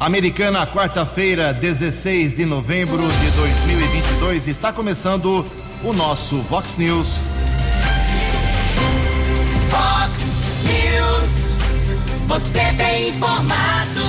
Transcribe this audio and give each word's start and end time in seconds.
Americana, 0.00 0.66
quarta-feira, 0.66 1.52
16 1.52 2.36
de 2.36 2.46
novembro 2.46 2.96
de 2.96 3.30
2022, 3.32 4.48
está 4.48 4.72
começando 4.72 5.44
o 5.84 5.92
nosso 5.92 6.38
Vox 6.40 6.78
News. 6.78 7.18
Vox 9.68 10.38
News, 10.64 11.56
você 12.26 12.72
tem 12.78 13.10
informado. 13.10 14.00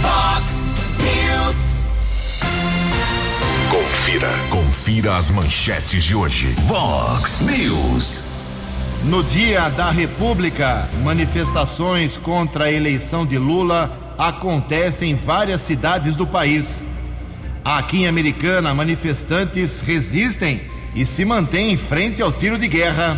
Vox 0.00 0.54
News. 1.02 1.84
Confira, 3.72 4.30
confira 4.50 5.16
as 5.16 5.30
manchetes 5.30 6.04
de 6.04 6.14
hoje. 6.14 6.54
Vox 6.68 7.40
News. 7.40 8.27
No 9.04 9.22
Dia 9.22 9.68
da 9.70 9.90
República, 9.90 10.88
manifestações 11.02 12.16
contra 12.16 12.64
a 12.64 12.72
eleição 12.72 13.24
de 13.24 13.38
Lula 13.38 14.14
acontecem 14.18 15.12
em 15.12 15.14
várias 15.14 15.60
cidades 15.60 16.16
do 16.16 16.26
país. 16.26 16.84
Aqui 17.64 17.98
em 17.98 18.06
Americana, 18.08 18.74
manifestantes 18.74 19.80
resistem 19.80 20.60
e 20.94 21.06
se 21.06 21.24
mantêm 21.24 21.72
em 21.72 21.76
frente 21.76 22.20
ao 22.20 22.32
tiro 22.32 22.58
de 22.58 22.66
guerra. 22.66 23.16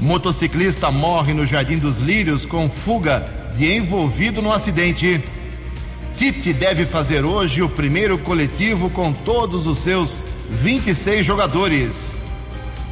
Motociclista 0.00 0.90
morre 0.90 1.32
no 1.32 1.46
Jardim 1.46 1.78
dos 1.78 1.98
Lírios 1.98 2.44
com 2.44 2.68
fuga 2.68 3.24
de 3.56 3.72
envolvido 3.72 4.42
no 4.42 4.52
acidente. 4.52 5.22
Tite 6.16 6.52
deve 6.52 6.84
fazer 6.84 7.24
hoje 7.24 7.62
o 7.62 7.68
primeiro 7.68 8.18
coletivo 8.18 8.90
com 8.90 9.12
todos 9.12 9.66
os 9.66 9.78
seus 9.78 10.20
26 10.50 11.24
jogadores. 11.24 12.21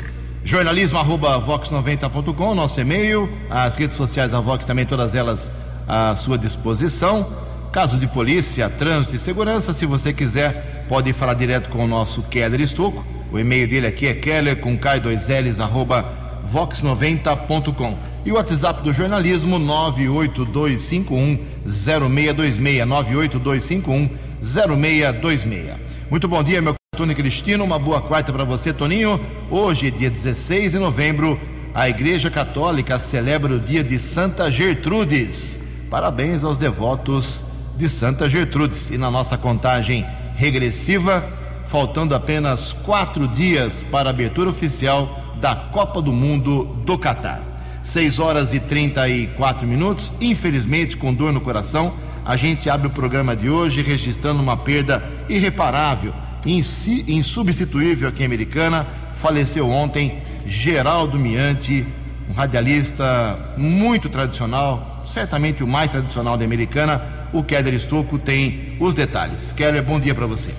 Jornalismo 0.46 1.00
arroba 1.00 1.42
vox90.com, 1.42 2.54
nosso 2.54 2.80
e-mail, 2.80 3.28
as 3.50 3.76
redes 3.76 3.98
sociais 3.98 4.30
da 4.32 4.40
Vox 4.40 4.64
também, 4.64 4.86
todas 4.86 5.16
elas 5.16 5.52
à 5.88 6.16
sua 6.16 6.38
disposição. 6.38 7.28
Caso 7.72 7.98
de 7.98 8.06
polícia, 8.06 8.70
trânsito 8.70 9.16
e 9.16 9.18
segurança, 9.18 9.74
se 9.74 9.88
você 9.88 10.14
quiser, 10.14 10.86
pode 10.88 11.12
falar 11.14 11.34
direto 11.34 11.72
com 11.72 11.84
o 11.84 11.88
nosso 11.88 12.22
Keller 12.22 12.62
Estocco. 12.62 13.04
O 13.32 13.40
e-mail 13.40 13.68
dele 13.68 13.88
aqui 13.88 14.06
é 14.06 14.14
keller 14.14 14.60
com 14.60 14.78
k2ls 14.78 15.60
arroba 15.60 16.06
vox90.com. 16.54 17.98
E 18.24 18.32
o 18.32 18.36
WhatsApp 18.36 18.84
do 18.84 18.94
jornalismo 18.94 19.58
98251 19.58 21.40
0626 21.66 22.88
98251 22.88 24.10
0626. 24.40 25.74
Muito 26.08 26.28
bom 26.28 26.44
dia, 26.44 26.62
meu 26.62 26.76
Tony 26.96 27.14
Cristino, 27.14 27.66
uma 27.66 27.78
boa 27.78 28.02
quarta 28.02 28.32
para 28.32 28.46
você, 28.46 28.72
Toninho. 28.72 29.20
Hoje, 29.52 29.92
dia 29.92 30.10
16 30.10 30.72
de 30.72 30.80
novembro, 30.80 31.38
a 31.74 31.90
Igreja 31.90 32.32
Católica 32.32 32.98
celebra 33.00 33.54
o 33.54 33.60
dia 33.60 33.84
de 33.84 34.00
Santa 34.00 34.50
Gertrudes. 34.50 35.60
Parabéns 35.90 36.46
aos 36.46 36.58
devotos 36.58 37.44
de 37.76 37.90
Santa 37.90 38.30
Gertrudes. 38.30 38.92
E 38.92 38.98
na 38.98 39.12
nossa 39.12 39.38
contagem 39.38 40.06
regressiva, 40.38 41.28
faltando 41.66 42.16
apenas 42.16 42.72
quatro 42.72 43.28
dias 43.28 43.84
para 43.92 44.10
a 44.10 44.12
abertura 44.12 44.50
oficial 44.50 45.20
da 45.42 45.54
Copa 45.54 46.02
do 46.02 46.14
Mundo 46.14 46.64
do 46.86 46.98
Catar. 46.98 47.42
6 47.84 48.20
horas 48.20 48.54
e 48.54 48.60
34 48.60 49.68
minutos. 49.68 50.14
Infelizmente, 50.22 50.96
com 50.96 51.14
dor 51.14 51.34
no 51.34 51.42
coração, 51.42 51.94
a 52.24 52.38
gente 52.38 52.70
abre 52.70 52.88
o 52.88 52.92
programa 52.92 53.36
de 53.36 53.50
hoje 53.50 53.82
registrando 53.82 54.42
uma 54.42 54.56
perda 54.56 55.04
irreparável 55.28 56.14
insubstituível 56.46 58.10
aqui 58.10 58.24
em 58.24 58.26
Americana, 58.26 58.88
faleceu 59.14 59.70
ontem 59.70 60.22
Geraldo 60.46 61.18
Miante, 61.20 61.86
um 62.30 62.34
radialista 62.34 63.54
muito 63.58 64.10
tradicional, 64.10 65.04
certamente 65.08 65.64
o 65.64 65.68
mais 65.68 65.92
tradicional 65.92 66.38
da 66.38 66.46
Americana. 66.46 67.02
O 67.34 67.44
Keller 67.44 67.74
Estocco 67.74 68.18
tem 68.18 68.78
os 68.80 68.94
detalhes. 68.94 69.52
Keller, 69.54 69.84
bom 69.84 70.00
dia 70.00 70.16
para 70.16 70.26
você. 70.26 70.54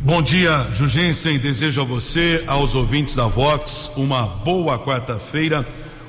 Bom 0.00 0.22
dia, 0.22 0.66
Jugensen. 0.72 1.38
Desejo 1.38 1.80
a 1.80 1.84
você, 1.84 2.42
aos 2.46 2.74
ouvintes 2.74 3.14
da 3.14 3.26
Vox, 3.26 3.90
uma 3.96 4.26
boa 4.26 4.78
quarta-feira, 4.78 5.66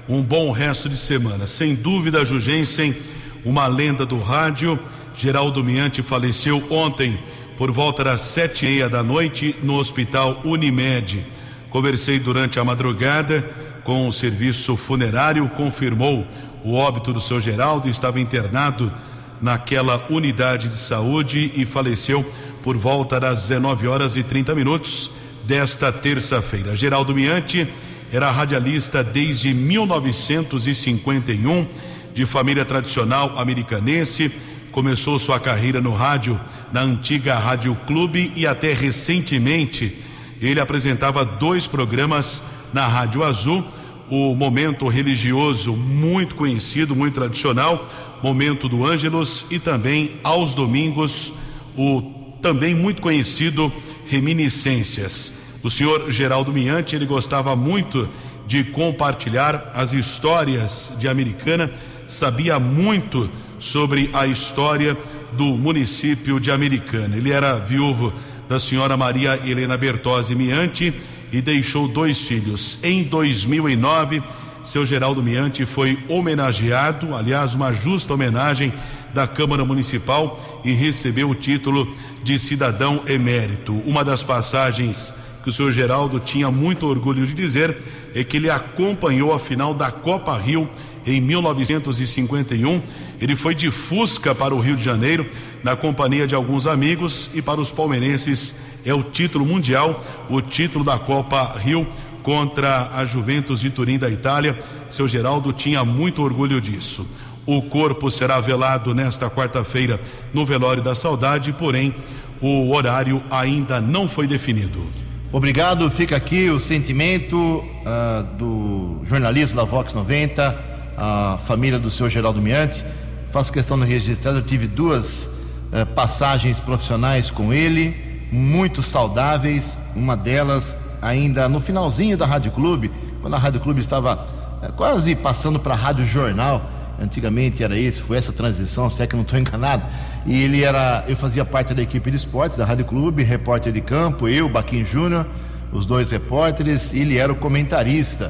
um 0.08 0.22
bom 0.22 0.52
resto 0.52 0.88
de 0.88 0.96
semana. 0.96 1.48
Sem 1.48 1.76
dúvida, 1.76 2.24
Jugensen, 2.24 2.96
uma 3.44 3.68
lenda 3.68 4.06
do 4.06 4.20
rádio. 4.20 4.80
Geraldo 5.16 5.64
Miante 5.64 6.02
faleceu 6.02 6.64
ontem 6.70 7.20
por 7.62 7.72
volta 7.72 8.04
das 8.04 8.22
sete 8.22 8.66
e 8.66 8.70
meia 8.70 8.90
da 8.90 9.04
noite 9.04 9.56
no 9.62 9.76
Hospital 9.76 10.42
Unimed. 10.44 11.24
Conversei 11.70 12.18
durante 12.18 12.60
a 12.60 12.64
madrugada 12.64 13.48
com 13.84 14.08
o 14.08 14.12
serviço 14.12 14.76
funerário, 14.76 15.48
confirmou 15.50 16.26
o 16.64 16.74
óbito 16.74 17.14
do 17.14 17.22
seu 17.22 17.40
Geraldo, 17.40 17.88
estava 17.88 18.20
internado 18.20 18.92
naquela 19.40 20.04
unidade 20.10 20.70
de 20.70 20.76
saúde 20.76 21.52
e 21.54 21.64
faleceu 21.64 22.26
por 22.64 22.76
volta 22.78 23.20
das 23.20 23.44
19 23.44 23.88
horas 23.88 24.16
e 24.16 24.24
30 24.24 24.56
minutos 24.56 25.12
desta 25.44 25.92
terça-feira. 25.92 26.76
Geraldo 26.76 27.14
Miante 27.14 27.72
era 28.12 28.32
radialista 28.32 29.04
desde 29.04 29.54
1951, 29.54 31.68
de 32.12 32.26
família 32.26 32.66
tradicional 32.66 33.38
americanense, 33.38 34.32
começou 34.72 35.20
sua 35.20 35.40
carreira 35.40 35.80
no 35.80 35.94
rádio 35.94 36.40
na 36.72 36.82
antiga 36.82 37.36
Rádio 37.36 37.76
Clube 37.86 38.32
e 38.36 38.48
até 38.48 38.74
recentemente 38.74 39.98
ele 40.42 40.60
apresentava 40.60 41.24
dois 41.24 41.68
programas 41.68 42.42
na 42.74 42.88
Rádio 42.88 43.24
Azul, 43.24 43.64
o 44.10 44.34
Momento 44.34 44.88
Religioso, 44.88 45.74
muito 45.74 46.36
conhecido, 46.36 46.96
muito 46.96 47.16
tradicional, 47.16 47.90
Momento 48.24 48.70
do 48.70 48.86
Ângelos 48.86 49.46
e 49.50 49.60
também 49.60 50.12
aos 50.24 50.54
domingos 50.54 51.34
o 51.78 52.22
também 52.42 52.74
muito 52.74 53.02
conhecido 53.02 53.72
Reminiscências. 54.08 55.32
O 55.64 55.70
senhor 55.70 56.12
Geraldo 56.12 56.52
Miante, 56.52 56.96
ele 56.96 57.06
gostava 57.06 57.56
muito 57.56 58.10
de 58.48 58.64
compartilhar 58.64 59.72
as 59.74 59.94
histórias 59.94 60.92
de 60.98 61.08
Americana, 61.08 61.72
sabia 62.08 62.60
muito 62.60 63.30
sobre 63.60 64.10
a 64.12 64.26
história 64.26 64.98
do 65.32 65.46
município 65.46 66.40
de 66.40 66.52
Americana. 66.52 67.18
Ele 67.18 67.32
era 67.32 67.58
viúvo 67.58 68.14
da 68.48 68.60
senhora 68.60 68.98
Maria 68.98 69.40
Helena 69.46 69.78
Bertozzi 69.78 70.36
Miante 70.36 70.94
e 71.32 71.42
deixou 71.42 71.88
dois 71.88 72.20
filhos. 72.20 72.78
Em 72.84 73.04
2009, 73.04 74.22
seu 74.64 74.86
Geraldo 74.86 75.24
Miante 75.24 75.66
foi 75.66 75.98
homenageado, 76.08 77.16
aliás, 77.16 77.56
uma 77.56 77.72
justa 77.72 78.14
homenagem 78.14 78.74
da 79.14 79.28
Câmara 79.28 79.66
Municipal 79.66 80.62
e 80.64 80.72
recebeu 80.72 81.30
o 81.30 81.36
título 81.36 81.94
de 82.24 82.38
cidadão 82.38 83.02
emérito. 83.08 83.74
Uma 83.86 84.04
das 84.04 84.24
passagens 84.24 85.14
que 85.44 85.50
o 85.50 85.54
senhor 85.54 85.72
Geraldo 85.72 86.20
tinha 86.20 86.52
muito 86.52 86.86
orgulho 86.86 87.26
de 87.26 87.34
dizer 87.34 87.76
é 88.14 88.24
que 88.24 88.38
ele 88.38 88.50
acompanhou 88.50 89.34
a 89.34 89.40
final 89.40 89.74
da 89.74 89.90
Copa 89.90 90.38
Rio 90.38 90.70
em 91.06 91.20
1951 91.20 92.82
ele 93.22 93.36
foi 93.36 93.54
de 93.54 93.70
Fusca 93.70 94.34
para 94.34 94.56
o 94.56 94.60
Rio 94.60 94.76
de 94.76 94.84
Janeiro, 94.84 95.30
na 95.64 95.76
companhia 95.76 96.26
de 96.26 96.34
alguns 96.34 96.66
amigos, 96.66 97.30
e 97.36 97.42
para 97.42 97.62
os 97.62 97.72
palmeirenses 97.72 98.56
é 98.84 98.92
o 98.96 99.04
título 99.04 99.46
mundial, 99.46 100.04
o 100.28 100.42
título 100.42 100.84
da 100.84 100.98
Copa 100.98 101.56
Rio 101.60 101.88
contra 102.24 102.90
a 102.96 103.06
Juventus 103.06 103.60
de 103.60 103.70
Turim 103.70 104.00
da 104.00 104.10
Itália. 104.10 104.58
Seu 104.90 105.08
Geraldo 105.08 105.54
tinha 105.54 105.86
muito 105.86 106.24
orgulho 106.24 106.60
disso. 106.60 107.08
O 107.46 107.62
corpo 107.62 108.10
será 108.10 108.42
velado 108.42 108.96
nesta 108.96 109.30
quarta-feira 109.30 110.00
no 110.34 110.44
velório 110.44 110.82
da 110.82 110.96
saudade, 110.96 111.54
porém 111.54 111.94
o 112.42 112.74
horário 112.74 113.22
ainda 113.30 113.80
não 113.80 114.10
foi 114.10 114.26
definido. 114.26 114.84
Obrigado, 115.32 115.90
fica 115.92 116.16
aqui 116.16 116.50
o 116.50 116.60
sentimento 116.60 117.38
uh, 117.38 118.24
do 118.36 119.00
jornalista 119.06 119.56
da 119.56 119.64
Vox 119.64 119.94
90, 119.94 120.72
a 120.98 121.40
família 121.46 121.78
do 121.78 121.90
senhor 121.90 122.10
Geraldo 122.10 122.42
Miante 122.42 122.84
faço 123.32 123.52
questão 123.52 123.80
de 123.80 123.86
registrar, 123.86 124.34
eu 124.34 124.42
tive 124.42 124.68
duas 124.68 125.30
eh, 125.72 125.86
passagens 125.86 126.60
profissionais 126.60 127.32
com 127.32 127.54
ele, 127.54 127.96
muito 128.30 128.82
saudáveis, 128.82 129.80
uma 129.96 130.18
delas 130.18 130.76
ainda 131.02 131.48
no 131.48 131.62
finalzinho 131.62 132.18
da 132.18 132.26
Rádio 132.26 132.52
Clube, 132.52 132.92
quando 133.22 133.36
a 133.36 133.38
Rádio 133.38 133.62
Clube 133.62 133.80
estava 133.80 134.28
eh, 134.62 134.70
quase 134.76 135.16
passando 135.16 135.60
para 135.60 135.74
a 135.74 135.78
Rádio 135.78 136.06
Jornal, 136.06 136.62
antigamente 137.02 137.64
era 137.64 137.80
isso, 137.80 138.04
foi 138.04 138.18
essa 138.18 138.34
transição, 138.34 138.90
se 138.90 139.02
é 139.02 139.08
que 139.08 139.16
não 139.16 139.24
estou 139.24 139.40
enganado, 139.40 139.84
E 140.26 140.44
ele 140.44 140.62
era, 140.62 141.06
eu 141.08 141.16
fazia 141.16 141.46
parte 141.46 141.74
da 141.74 141.82
equipe 141.82 142.12
de 142.12 142.18
esportes 142.18 142.58
da 142.58 142.66
Rádio 142.66 142.84
Clube, 142.84 143.24
repórter 143.24 143.72
de 143.72 143.80
campo, 143.80 144.28
eu, 144.28 144.50
Baquim 144.50 144.84
Júnior, 144.84 145.26
os 145.72 145.86
dois 145.86 146.12
repórteres, 146.12 146.94
ele 146.94 147.18
era 147.18 147.32
o 147.32 147.36
comentarista. 147.36 148.30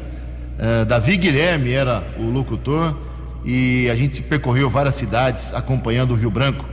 Uh, 0.60 0.86
Davi 0.86 1.18
Guilherme 1.18 1.72
era 1.72 2.04
o 2.20 2.26
locutor 2.26 2.96
e 3.44 3.90
a 3.90 3.96
gente 3.96 4.22
percorreu 4.22 4.70
várias 4.70 4.96
cidades 4.96 5.54
acompanhando 5.54 6.12
o 6.12 6.16
Rio 6.16 6.30
Branco 6.30 6.66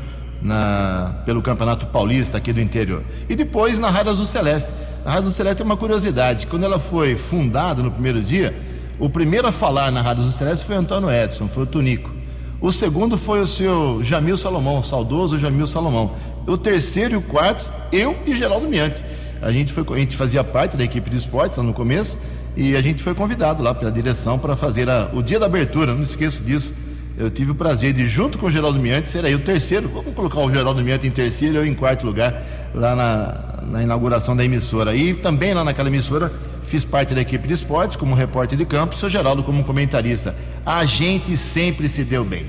na, 0.43 1.23
pelo 1.25 1.43
Campeonato 1.43 1.87
Paulista 1.87 2.38
aqui 2.38 2.53
do 2.53 2.61
interior. 2.61 3.03
E 3.29 3.35
depois 3.35 3.79
na 3.79 3.91
Rádio 3.91 4.12
Azul 4.12 4.26
Celeste. 4.26 4.73
A 5.05 5.11
Rádio 5.11 5.26
Azul 5.26 5.32
Celeste 5.32 5.62
é 5.62 5.65
uma 5.65 5.76
curiosidade. 5.76 6.47
Quando 6.47 6.65
ela 6.65 6.79
foi 6.79 7.17
fundada 7.17 7.82
no 7.82 7.91
primeiro 7.91 8.20
dia, 8.20 8.55
o 8.99 9.09
primeiro 9.09 9.47
a 9.47 9.53
falar 9.53 9.91
na 9.91 10.03
Rádio 10.03 10.23
Azul 10.23 10.32
Celeste 10.32 10.67
foi 10.67 10.76
Antônio 10.76 11.11
Edson, 11.11 11.49
foi 11.49 11.62
o 11.62 11.67
Tunico. 11.67 12.12
O 12.61 12.73
segundo 12.73 13.17
foi 13.17 13.41
o 13.41 13.47
seu 13.47 14.03
Jamil 14.03 14.37
Salomão, 14.37 14.82
saudoso 14.82 15.38
Jamil 15.38 15.67
Salomão. 15.67 16.12
O 16.47 16.59
terceiro 16.59 17.15
e 17.15 17.17
o 17.17 17.23
quarto, 17.23 17.73
eu 17.93 18.17
e 18.26 18.35
Geraldo 18.35 18.69
Miante. 18.69 19.05
A 19.41 19.53
gente, 19.53 19.73
foi, 19.73 19.85
a 19.97 20.00
gente 20.00 20.17
fazia 20.17 20.43
parte 20.43 20.76
da 20.76 20.82
equipe 20.82 21.09
de 21.09 21.17
esportes 21.17 21.56
lá 21.56 21.62
no 21.62 21.73
começo 21.73 22.19
e 22.58 22.75
a 22.75 22.82
gente 22.82 23.05
foi 23.05 23.14
convidado 23.14 23.62
lá 23.62 23.72
pela 23.72 23.93
direção 23.93 24.37
para 24.37 24.56
fazer 24.56 24.90
a, 24.90 25.08
o 25.12 25.22
dia 25.22 25.38
da 25.38 25.46
abertura, 25.46 25.94
não 25.94 26.02
esqueço 26.02 26.43
disso. 26.43 26.75
Eu 27.16 27.31
tive 27.31 27.52
o 27.52 27.55
prazer 27.55 27.93
de, 27.93 28.05
junto 28.05 28.37
com 28.37 28.46
o 28.46 28.50
Geraldo 28.50 28.81
Miante, 28.81 29.08
ser 29.08 29.25
aí 29.25 29.32
o 29.32 29.38
terceiro. 29.38 29.88
Vamos 29.88 30.12
colocar 30.12 30.40
o 30.40 30.50
Geraldo 30.50 30.82
Miante 30.82 31.06
em 31.06 31.10
terceiro 31.10 31.55
e 31.55 31.56
eu 31.58 31.64
em 31.64 31.72
quarto 31.72 32.05
lugar, 32.05 32.43
lá 32.75 32.96
na, 32.96 33.62
na 33.62 33.82
inauguração 33.84 34.37
da 34.37 34.44
emissora. 34.44 34.93
E 34.93 35.14
também 35.14 35.55
lá 35.55 35.62
naquela 35.62 35.88
emissora 35.88 36.32
fiz 36.64 36.84
parte 36.84 37.14
da 37.14 37.20
equipe 37.20 37.46
de 37.46 37.55
esportes 37.55 37.96
como 37.96 38.16
repórter 38.16 38.58
de 38.58 38.64
campo, 38.64 38.96
e 39.00 39.06
o 39.06 39.08
Geraldo 39.08 39.44
como 39.44 39.62
comentarista. 39.62 40.34
A 40.66 40.84
gente 40.84 41.37
sempre 41.37 41.88
se 41.88 42.02
deu 42.02 42.25
bem. 42.25 42.44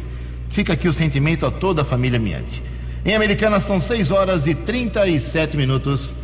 Fica 0.49 0.73
aqui 0.73 0.87
o 0.87 0.93
sentimento 0.93 1.45
a 1.45 1.51
toda 1.51 1.83
a 1.83 1.85
família 1.85 2.17
Miante. 2.17 2.63
Em 3.05 3.13
Americana 3.13 3.59
são 3.59 3.79
6 3.79 4.09
horas 4.09 4.47
e 4.47 4.55
37 4.55 5.55
minutos. 5.55 6.15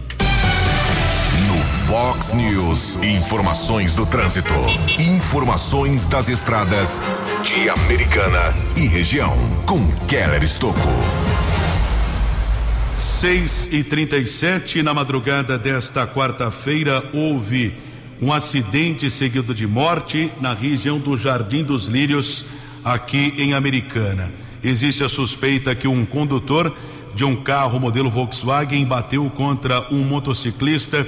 Fox 1.87 2.33
News, 2.33 3.03
informações 3.03 3.93
do 3.93 4.07
trânsito, 4.07 4.55
informações 4.99 6.07
das 6.07 6.29
estradas 6.29 6.99
de 7.43 7.69
Americana 7.69 8.55
e 8.75 8.87
região, 8.87 9.31
com 9.67 9.85
Keller 10.07 10.43
Estocco. 10.43 10.89
6 12.97 13.69
e 13.71 13.83
37 13.83 14.81
na 14.81 14.95
madrugada 14.95 15.59
desta 15.59 16.07
quarta-feira 16.07 17.03
houve 17.13 17.77
um 18.19 18.33
acidente 18.33 19.11
seguido 19.11 19.53
de 19.53 19.67
morte 19.67 20.31
na 20.41 20.55
região 20.55 20.97
do 20.97 21.15
Jardim 21.15 21.63
dos 21.63 21.85
Lírios, 21.85 22.45
aqui 22.83 23.35
em 23.37 23.53
Americana. 23.53 24.33
Existe 24.63 25.03
a 25.03 25.09
suspeita 25.09 25.75
que 25.75 25.87
um 25.87 26.03
condutor 26.03 26.75
de 27.13 27.23
um 27.23 27.35
carro 27.35 27.79
modelo 27.79 28.09
Volkswagen 28.09 28.83
bateu 28.85 29.29
contra 29.29 29.85
um 29.93 30.03
motociclista 30.03 31.05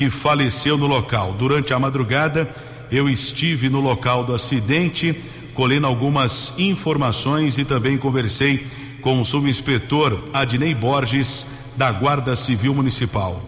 que 0.00 0.08
faleceu 0.08 0.78
no 0.78 0.86
local. 0.86 1.34
Durante 1.34 1.74
a 1.74 1.78
madrugada, 1.78 2.48
eu 2.90 3.06
estive 3.06 3.68
no 3.68 3.80
local 3.80 4.24
do 4.24 4.34
acidente, 4.34 5.14
colhendo 5.52 5.86
algumas 5.86 6.54
informações 6.56 7.58
e 7.58 7.66
também 7.66 7.98
conversei 7.98 8.66
com 9.02 9.20
o 9.20 9.26
subinspetor 9.26 10.24
Adnei 10.32 10.74
Borges, 10.74 11.44
da 11.76 11.92
Guarda 11.92 12.34
Civil 12.34 12.72
Municipal. 12.72 13.42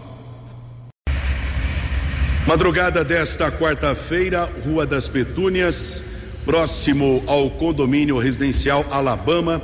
Madrugada 2.47 3.03
desta 3.03 3.51
quarta-feira, 3.51 4.47
Rua 4.63 4.85
das 4.85 5.09
Petúnias, 5.09 6.05
próximo 6.45 7.25
ao 7.27 7.49
condomínio 7.49 8.19
residencial 8.19 8.85
Alabama, 8.91 9.63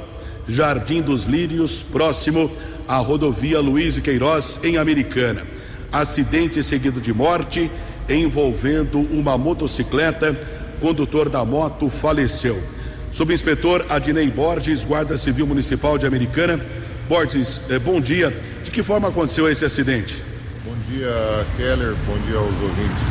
Jardim 0.48 1.02
dos 1.02 1.24
Lírios, 1.24 1.82
próximo 1.82 2.50
à 2.88 2.96
rodovia 2.96 3.60
Luiz 3.60 3.98
Queiroz, 3.98 4.58
em 4.62 4.78
Americana. 4.78 5.57
Acidente 5.92 6.62
seguido 6.62 7.00
de 7.00 7.12
morte 7.12 7.70
envolvendo 8.08 9.00
uma 9.00 9.36
motocicleta. 9.36 10.36
Condutor 10.80 11.28
da 11.28 11.44
moto 11.44 11.90
faleceu. 11.90 12.62
Subinspetor 13.10 13.84
Adnei 13.88 14.30
Borges, 14.30 14.84
Guarda 14.84 15.18
Civil 15.18 15.46
Municipal 15.46 15.98
de 15.98 16.06
Americana. 16.06 16.60
Borges, 17.08 17.62
eh, 17.68 17.78
bom 17.78 18.00
dia. 18.00 18.32
De 18.64 18.70
que 18.70 18.82
forma 18.82 19.08
aconteceu 19.08 19.48
esse 19.50 19.64
acidente? 19.64 20.22
Bom 20.64 20.74
dia, 20.86 21.10
Keller. 21.56 21.94
Bom 22.06 22.18
dia 22.26 22.36
aos 22.36 22.62
ouvintes 22.62 23.02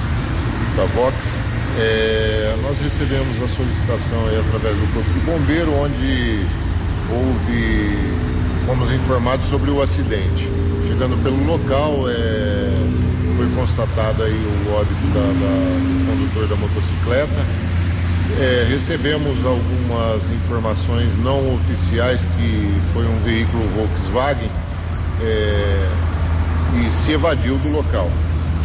da 0.76 0.86
Vox. 0.86 1.16
É, 1.80 2.56
nós 2.64 2.78
recebemos 2.80 3.42
a 3.44 3.48
solicitação 3.48 4.28
aí 4.28 4.40
através 4.40 4.76
do 4.78 4.94
Corpo 4.94 5.12
de 5.12 5.20
Bombeiro, 5.20 5.72
onde 5.74 6.46
houve, 7.12 7.98
fomos 8.66 8.92
informados 8.92 9.48
sobre 9.48 9.70
o 9.70 9.82
acidente. 9.82 10.48
Chegando 10.88 11.22
pelo 11.22 11.44
local, 11.46 12.10
é, 12.10 12.57
foi 13.38 13.48
constatado 13.56 14.24
aí 14.24 14.34
o 14.34 14.74
óbito 14.74 15.08
da, 15.14 15.22
da, 15.22 15.30
do 15.30 16.06
condutor 16.08 16.48
da 16.48 16.56
motocicleta. 16.56 17.46
É, 18.40 18.66
recebemos 18.68 19.46
algumas 19.46 20.24
informações 20.36 21.08
não 21.24 21.54
oficiais 21.54 22.20
que 22.36 22.82
foi 22.92 23.06
um 23.06 23.16
veículo 23.24 23.64
Volkswagen 23.70 24.50
é, 25.22 25.90
e 26.84 26.90
se 27.06 27.12
evadiu 27.12 27.58
do 27.60 27.70
local. 27.70 28.10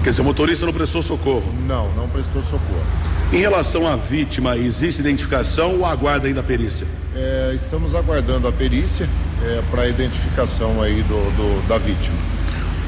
Quer 0.03 0.11
dizer, 0.11 0.23
o 0.23 0.25
motorista 0.25 0.67
não 0.67 0.73
prestou 0.73 1.03
socorro? 1.03 1.45
Não, 1.69 1.93
não 1.93 2.09
prestou 2.09 2.43
socorro. 2.43 2.83
Em 3.31 3.39
relação 3.39 3.87
à 3.87 3.95
vítima, 3.95 4.57
existe 4.57 5.01
identificação 5.01 5.77
ou 5.79 5.87
aguarda 5.87 6.27
ainda 6.27 6.41
a 6.41 6.43
perícia? 6.45 6.87
É, 7.15 7.53
estamos 7.55 7.95
aguardando 7.95 8.49
a 8.49 8.53
perícia 8.53 9.09
é, 9.45 9.63
para 9.71 9.83
a 9.83 9.89
identificação 9.89 10.83
aí 10.83 11.03
do, 11.03 11.31
do, 11.37 11.69
da 11.69 11.79
vítima. 11.79 12.17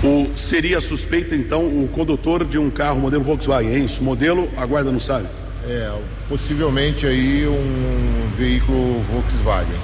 O, 0.05 0.37
seria 0.37 0.83
suspeito 0.83 1.35
então 1.35 1.65
o 1.65 1.89
condutor 1.89 2.45
de 2.45 2.59
um 2.59 2.69
carro 2.69 3.01
modelo 3.01 3.25
Volkswagen, 3.25 3.73
é 3.73 3.79
isso? 3.79 4.05
Modelo, 4.05 4.51
a 4.55 4.67
guarda 4.67 4.93
não 4.93 5.01
sabe? 5.01 5.27
É, 5.67 5.91
possivelmente 6.29 7.07
aí 7.07 7.47
um 7.49 8.31
veículo 8.37 9.01
Volkswagen. 9.11 9.79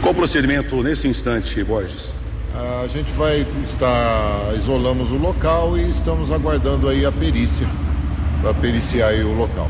Qual 0.00 0.12
o 0.12 0.14
procedimento 0.14 0.80
nesse 0.84 1.08
instante, 1.08 1.64
Borges? 1.64 2.12
A 2.54 2.86
gente 2.86 3.12
vai 3.14 3.44
estar, 3.64 4.54
isolamos 4.56 5.10
o 5.10 5.16
local 5.16 5.76
e 5.76 5.88
estamos 5.88 6.30
aguardando 6.30 6.88
aí 6.88 7.04
a 7.04 7.10
perícia 7.10 7.66
para 8.40 8.54
periciar 8.54 9.08
aí 9.08 9.24
o 9.24 9.34
local. 9.34 9.68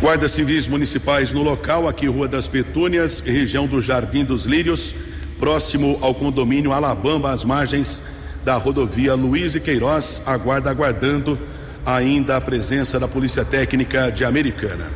Guardas 0.00 0.30
civis 0.30 0.68
municipais 0.68 1.32
no 1.32 1.42
local, 1.42 1.88
aqui 1.88 2.06
Rua 2.06 2.28
das 2.28 2.46
Petúnias, 2.46 3.18
região 3.18 3.66
do 3.66 3.80
Jardim 3.80 4.24
dos 4.24 4.44
Lírios, 4.44 4.94
próximo 5.40 5.98
ao 6.00 6.14
condomínio 6.14 6.72
Alabama, 6.72 7.32
às 7.32 7.44
margens 7.44 8.11
da 8.44 8.56
rodovia 8.56 9.14
Luiz 9.14 9.54
e 9.54 9.60
Queiroz, 9.60 10.22
aguarda 10.26 10.70
aguardando 10.70 11.38
ainda 11.84 12.36
a 12.36 12.40
presença 12.40 12.98
da 12.98 13.08
Polícia 13.08 13.44
Técnica 13.44 14.10
de 14.10 14.24
Americana. 14.24 14.90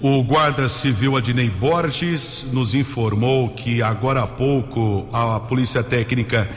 O 0.00 0.22
guarda 0.24 0.68
civil 0.68 1.16
Adnei 1.16 1.48
Borges 1.48 2.44
nos 2.52 2.74
informou 2.74 3.50
que 3.50 3.80
agora 3.80 4.22
há 4.22 4.26
pouco 4.26 5.06
a 5.12 5.38
Polícia 5.38 5.82
Técnica 5.82 6.48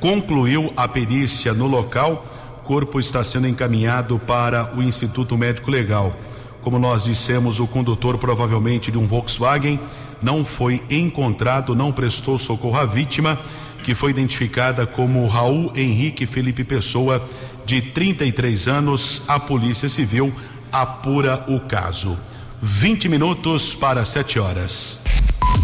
concluiu 0.00 0.72
a 0.74 0.88
perícia 0.88 1.52
no 1.52 1.66
local. 1.66 2.26
Corpo 2.64 2.98
está 2.98 3.22
sendo 3.22 3.46
encaminhado 3.46 4.18
para 4.18 4.74
o 4.74 4.82
Instituto 4.82 5.36
Médico 5.36 5.70
Legal. 5.70 6.16
Como 6.62 6.78
nós 6.78 7.04
dissemos, 7.04 7.60
o 7.60 7.66
condutor 7.66 8.16
provavelmente 8.16 8.90
de 8.90 8.96
um 8.96 9.06
Volkswagen 9.06 9.78
não 10.22 10.42
foi 10.42 10.82
encontrado, 10.88 11.74
não 11.74 11.92
prestou 11.92 12.38
socorro 12.38 12.78
à 12.78 12.86
vítima, 12.86 13.38
que 13.84 13.94
foi 13.94 14.10
identificada 14.10 14.84
como 14.86 15.28
Raul 15.28 15.70
Henrique 15.76 16.26
Felipe 16.26 16.64
Pessoa, 16.64 17.22
de 17.66 17.82
33 17.82 18.66
anos. 18.66 19.20
A 19.28 19.38
Polícia 19.38 19.88
Civil 19.88 20.34
apura 20.72 21.44
o 21.46 21.60
caso. 21.60 22.18
20 22.62 23.08
minutos 23.10 23.74
para 23.74 24.02
7 24.04 24.40
horas. 24.40 24.98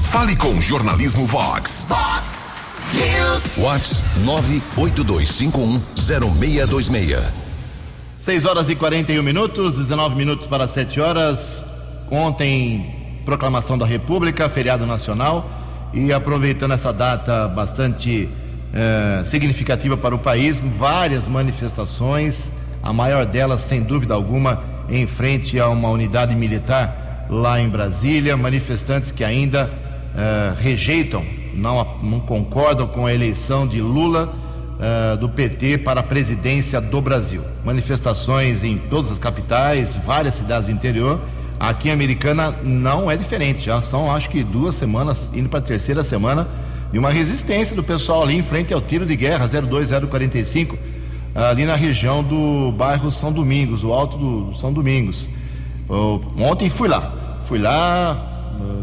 Fale 0.04 0.36
com 0.36 0.50
o 0.50 0.60
Jornalismo 0.60 1.26
Vox. 1.26 1.86
Fox 1.88 2.52
News. 2.92 3.56
Vox 3.56 4.04
982510626. 4.76 7.24
6 8.18 8.44
horas 8.44 8.68
e 8.68 8.76
41 8.76 9.22
minutos, 9.22 9.78
19 9.78 10.14
minutos 10.14 10.46
para 10.46 10.68
7 10.68 11.00
horas. 11.00 11.64
Ontem, 12.10 13.22
proclamação 13.24 13.78
da 13.78 13.86
República, 13.86 14.46
feriado 14.50 14.86
nacional. 14.86 15.59
E 15.92 16.12
aproveitando 16.12 16.72
essa 16.72 16.92
data 16.92 17.48
bastante 17.48 18.28
eh, 18.72 19.22
significativa 19.24 19.96
para 19.96 20.14
o 20.14 20.18
país, 20.18 20.58
várias 20.58 21.26
manifestações, 21.26 22.52
a 22.82 22.92
maior 22.92 23.26
delas, 23.26 23.60
sem 23.62 23.82
dúvida 23.82 24.14
alguma, 24.14 24.62
em 24.88 25.06
frente 25.06 25.58
a 25.58 25.68
uma 25.68 25.88
unidade 25.88 26.34
militar 26.34 27.26
lá 27.28 27.60
em 27.60 27.68
Brasília. 27.68 28.36
Manifestantes 28.36 29.10
que 29.10 29.24
ainda 29.24 29.70
eh, 30.16 30.54
rejeitam, 30.58 31.24
não, 31.54 31.98
não 32.02 32.20
concordam 32.20 32.86
com 32.86 33.06
a 33.06 33.14
eleição 33.14 33.66
de 33.66 33.80
Lula 33.80 34.32
uh, 34.80 35.16
do 35.16 35.28
PT 35.28 35.78
para 35.78 36.00
a 36.00 36.02
presidência 36.02 36.80
do 36.80 37.00
Brasil. 37.00 37.42
Manifestações 37.64 38.64
em 38.64 38.78
todas 38.78 39.12
as 39.12 39.18
capitais, 39.18 39.96
várias 39.96 40.34
cidades 40.36 40.66
do 40.66 40.72
interior. 40.72 41.20
Aqui 41.60 41.90
em 41.90 41.92
Americana 41.92 42.54
não 42.62 43.10
é 43.10 43.18
diferente, 43.18 43.66
já 43.66 43.82
são 43.82 44.10
acho 44.10 44.30
que 44.30 44.42
duas 44.42 44.74
semanas, 44.74 45.30
indo 45.34 45.50
para 45.50 45.58
a 45.58 45.62
terceira 45.62 46.02
semana, 46.02 46.48
e 46.90 46.98
uma 46.98 47.10
resistência 47.10 47.76
do 47.76 47.84
pessoal 47.84 48.22
ali 48.22 48.34
em 48.34 48.42
frente 48.42 48.72
ao 48.72 48.80
tiro 48.80 49.04
de 49.04 49.14
guerra 49.14 49.46
02045, 49.46 50.78
ali 51.34 51.66
na 51.66 51.76
região 51.76 52.24
do 52.24 52.72
bairro 52.72 53.10
São 53.10 53.30
Domingos, 53.30 53.84
o 53.84 53.92
alto 53.92 54.16
do 54.16 54.54
São 54.54 54.72
Domingos. 54.72 55.28
Ontem 56.38 56.70
fui 56.70 56.88
lá, 56.88 57.38
fui 57.44 57.58
lá, 57.58 58.30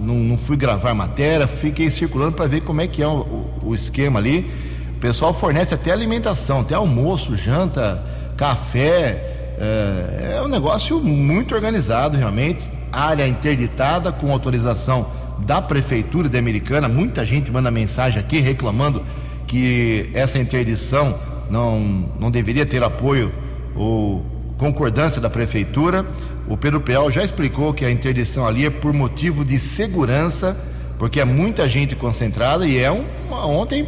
não, 0.02 0.16
não 0.16 0.38
fui 0.38 0.56
gravar 0.56 0.94
matéria, 0.94 1.48
fiquei 1.48 1.90
circulando 1.90 2.34
para 2.34 2.46
ver 2.46 2.62
como 2.62 2.82
é 2.82 2.88
que 2.88 3.02
é 3.02 3.08
o, 3.08 3.48
o, 3.64 3.74
esquema 3.74 4.20
ali. 4.20 4.50
O 4.96 5.00
pessoal 5.00 5.34
fornece 5.34 5.74
até 5.74 5.92
alimentação, 5.92 6.62
até 6.62 6.76
almoço, 6.76 7.36
janta, 7.36 8.04
café. 8.38 9.34
É, 9.60 10.36
é 10.38 10.42
um 10.42 10.48
negócio 10.48 11.00
muito 11.00 11.56
organizado, 11.56 12.18
realmente. 12.18 12.70
Área 12.92 13.28
interditada 13.28 14.12
com 14.12 14.32
autorização 14.32 15.08
da 15.40 15.62
Prefeitura 15.62 16.30
de 16.30 16.38
Americana. 16.38 16.88
Muita 16.88 17.26
gente 17.26 17.52
manda 17.52 17.72
mensagem 17.72 18.20
aqui 18.20 18.40
reclamando 18.40 19.04
que 19.48 20.10
essa 20.14 20.38
interdição 20.38 21.18
não, 21.50 21.80
não 22.20 22.30
deveria 22.30 22.66
ter 22.66 22.84
apoio 22.84 23.32
ou 23.76 24.26
concordância 24.58 25.22
da 25.22 25.30
Prefeitura. 25.30 26.06
O 26.48 26.56
Pedro 26.56 26.80
Peal 26.80 27.10
já 27.12 27.24
explicou 27.24 27.74
que 27.74 27.86
a 27.86 27.92
interdição 27.92 28.48
ali 28.48 28.66
é 28.66 28.70
por 28.70 28.94
motivo 28.94 29.44
de 29.44 29.60
segurança, 29.60 30.58
porque 30.98 31.20
é 31.20 31.26
muita 31.26 31.68
gente 31.68 31.96
concentrada 31.96 32.66
e 32.66 32.78
é 32.78 32.90
uma, 32.92 33.46
ontem 33.46 33.88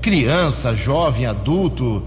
criança, 0.00 0.74
jovem, 0.74 1.26
adulto, 1.26 2.02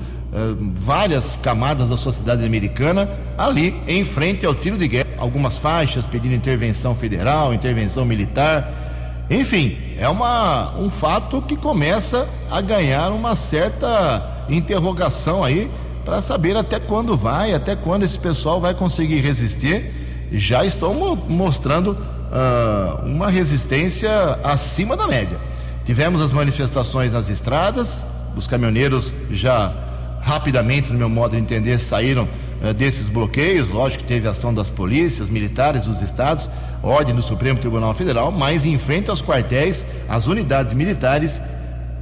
várias 0.74 1.36
camadas 1.36 1.90
da 1.90 1.98
sociedade 1.98 2.46
americana 2.46 3.10
ali 3.38 3.76
em 3.88 4.04
frente 4.06 4.46
ao 4.46 4.56
tiro 4.56 4.78
de 4.78 4.88
guerra. 4.88 5.10
Algumas 5.18 5.58
faixas 5.58 6.06
pedindo 6.06 6.34
intervenção 6.34 6.96
federal, 6.96 7.54
intervenção 7.54 8.06
militar. 8.06 9.26
Enfim, 9.30 9.78
é 9.98 10.08
uma, 10.08 10.78
um 10.78 10.90
fato 10.90 11.42
que 11.42 11.56
começa 11.56 12.28
a 12.50 12.62
ganhar 12.62 13.12
uma 13.12 13.36
certa 13.36 14.46
interrogação 14.50 15.44
aí 15.44 15.70
para 16.04 16.22
saber 16.22 16.58
até 16.58 16.80
quando 16.80 17.16
vai, 17.16 17.54
até 17.54 17.76
quando 17.76 18.04
esse 18.04 18.18
pessoal 18.18 18.60
vai 18.60 18.74
conseguir 18.74 19.20
resistir. 19.20 19.92
Já 20.32 20.64
estão 20.64 20.94
mo 20.94 21.16
mostrando 21.28 21.92
uh, 21.92 23.06
uma 23.06 23.30
resistência 23.30 24.10
acima 24.44 24.96
da 24.96 25.08
média. 25.08 25.38
Tivemos 25.86 26.22
as 26.22 26.32
manifestações 26.32 27.12
nas 27.12 27.28
estradas, 27.30 28.06
os 28.36 28.48
caminhoneiros 28.48 29.14
já 29.30 29.91
rapidamente, 30.22 30.92
no 30.92 30.98
meu 30.98 31.10
modo 31.10 31.36
de 31.36 31.42
entender, 31.42 31.78
saíram 31.78 32.28
uh, 32.62 32.74
desses 32.74 33.10
bloqueios. 33.10 33.70
Lógico 33.70 34.04
que 34.04 34.08
teve 34.08 34.28
ação 34.28 34.54
das 34.54 34.70
polícias, 34.70 35.30
militares 35.30 35.86
dos 35.86 36.02
estados 36.02 36.48
ordem 36.84 37.14
do 37.14 37.22
Supremo 37.22 37.60
Tribunal 37.60 37.94
Federal, 37.94 38.32
mas 38.32 38.66
em 38.66 38.78
frente 38.78 39.10
aos 39.10 39.22
quartéis, 39.22 39.86
as 40.10 40.28
unidades 40.28 40.74
militares, 40.74 41.42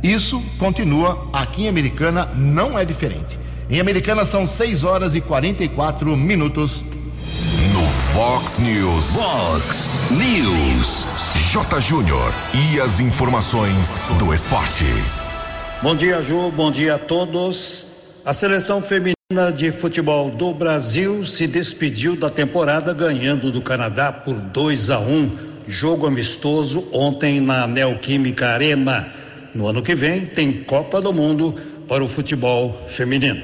isso 0.01 0.41
continua 0.57 1.29
aqui 1.33 1.65
em 1.65 1.69
Americana, 1.69 2.25
não 2.35 2.77
é 2.77 2.85
diferente. 2.85 3.37
Em 3.69 3.79
Americana 3.79 4.25
são 4.25 4.47
6 4.47 4.83
horas 4.83 5.15
e 5.15 5.21
44 5.21 6.15
minutos. 6.15 6.83
No 7.73 7.85
Fox 7.85 8.57
News. 8.57 9.11
Fox 9.13 9.89
News. 10.11 11.05
J. 11.51 11.79
Júnior. 11.81 12.33
E 12.53 12.79
as 12.79 12.99
informações 12.99 14.09
do 14.17 14.33
esporte. 14.33 14.85
Bom 15.83 15.95
dia, 15.95 16.21
Ju. 16.21 16.51
Bom 16.51 16.71
dia 16.71 16.95
a 16.95 16.99
todos. 16.99 17.88
A 18.25 18.33
seleção 18.33 18.81
feminina 18.81 19.51
de 19.55 19.71
futebol 19.71 20.29
do 20.29 20.53
Brasil 20.53 21.25
se 21.25 21.47
despediu 21.47 22.17
da 22.17 22.29
temporada 22.29 22.93
ganhando 22.93 23.49
do 23.49 23.61
Canadá 23.61 24.11
por 24.11 24.35
2 24.35 24.89
a 24.89 24.99
1, 24.99 25.03
um, 25.03 25.37
jogo 25.65 26.05
amistoso 26.05 26.85
ontem 26.91 27.39
na 27.39 27.65
Neoquímica 27.65 28.49
Arena. 28.49 29.07
No 29.55 29.67
ano 29.67 29.81
que 29.81 29.95
vem 29.95 30.25
tem 30.25 30.51
Copa 30.51 30.99
do 30.99 31.13
Mundo 31.13 31.55
para 31.87 32.03
o 32.03 32.09
futebol 32.09 32.85
feminino. 32.89 33.41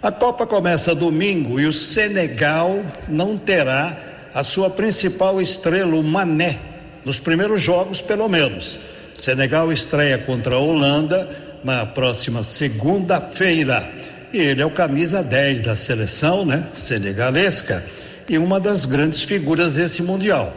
A 0.00 0.10
Copa 0.10 0.46
começa 0.46 0.94
domingo 0.94 1.60
e 1.60 1.66
o 1.66 1.72
Senegal 1.72 2.82
não 3.06 3.36
terá 3.36 3.96
a 4.32 4.42
sua 4.42 4.70
principal 4.70 5.40
estrela, 5.40 5.94
o 5.94 6.02
Mané, 6.02 6.58
nos 7.04 7.20
primeiros 7.20 7.60
jogos, 7.60 8.00
pelo 8.00 8.26
menos. 8.26 8.78
Senegal 9.14 9.70
estreia 9.70 10.16
contra 10.16 10.54
a 10.54 10.58
Holanda 10.58 11.51
na 11.64 11.86
próxima 11.86 12.42
segunda-feira. 12.42 13.88
Ele 14.32 14.62
é 14.62 14.66
o 14.66 14.70
camisa 14.70 15.22
10 15.22 15.60
da 15.62 15.76
seleção, 15.76 16.44
né, 16.44 16.66
senegalesca, 16.74 17.84
e 18.28 18.38
uma 18.38 18.58
das 18.58 18.84
grandes 18.84 19.22
figuras 19.22 19.74
desse 19.74 20.02
mundial. 20.02 20.52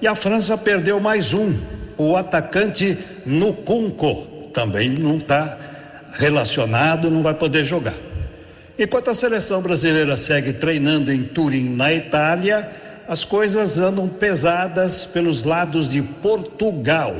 E 0.00 0.06
a 0.06 0.14
França 0.14 0.56
perdeu 0.56 1.00
mais 1.00 1.34
um, 1.34 1.54
o 1.96 2.16
atacante 2.16 2.98
Nukunko, 3.24 4.50
também 4.52 4.88
não 4.90 5.16
está 5.16 5.58
relacionado, 6.12 7.10
não 7.10 7.22
vai 7.22 7.34
poder 7.34 7.64
jogar. 7.64 7.94
Enquanto 8.78 9.10
a 9.10 9.14
seleção 9.14 9.62
brasileira 9.62 10.16
segue 10.16 10.52
treinando 10.52 11.10
em 11.10 11.24
Turim, 11.24 11.74
na 11.74 11.92
Itália, 11.94 12.68
as 13.08 13.24
coisas 13.24 13.78
andam 13.78 14.06
pesadas 14.08 15.04
pelos 15.06 15.44
lados 15.44 15.88
de 15.88 16.02
Portugal. 16.02 17.16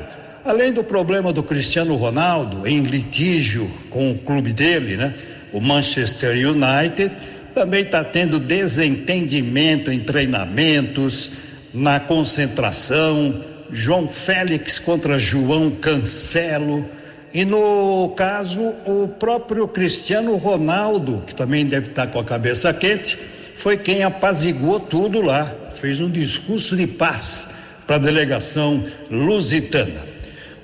Além 0.46 0.72
do 0.72 0.84
problema 0.84 1.32
do 1.32 1.42
Cristiano 1.42 1.96
Ronaldo 1.96 2.68
em 2.68 2.78
litígio 2.78 3.68
com 3.90 4.12
o 4.12 4.18
clube 4.18 4.52
dele, 4.52 4.96
né? 4.96 5.12
o 5.52 5.60
Manchester 5.60 6.36
United 6.36 7.10
também 7.52 7.82
está 7.82 8.04
tendo 8.04 8.38
desentendimento 8.38 9.90
em 9.90 9.98
treinamentos, 9.98 11.32
na 11.74 11.98
concentração. 11.98 13.34
João 13.72 14.06
Félix 14.06 14.78
contra 14.78 15.18
João 15.18 15.68
Cancelo. 15.68 16.88
E 17.34 17.44
no 17.44 18.10
caso, 18.10 18.72
o 18.86 19.08
próprio 19.18 19.66
Cristiano 19.66 20.36
Ronaldo, 20.36 21.24
que 21.26 21.34
também 21.34 21.66
deve 21.66 21.88
estar 21.88 22.06
tá 22.06 22.12
com 22.12 22.20
a 22.20 22.24
cabeça 22.24 22.72
quente, 22.72 23.18
foi 23.56 23.76
quem 23.76 24.04
apaziguou 24.04 24.78
tudo 24.78 25.20
lá. 25.20 25.52
Fez 25.74 26.00
um 26.00 26.08
discurso 26.08 26.76
de 26.76 26.86
paz 26.86 27.48
para 27.84 27.96
a 27.96 27.98
delegação 27.98 28.86
lusitana. 29.10 30.15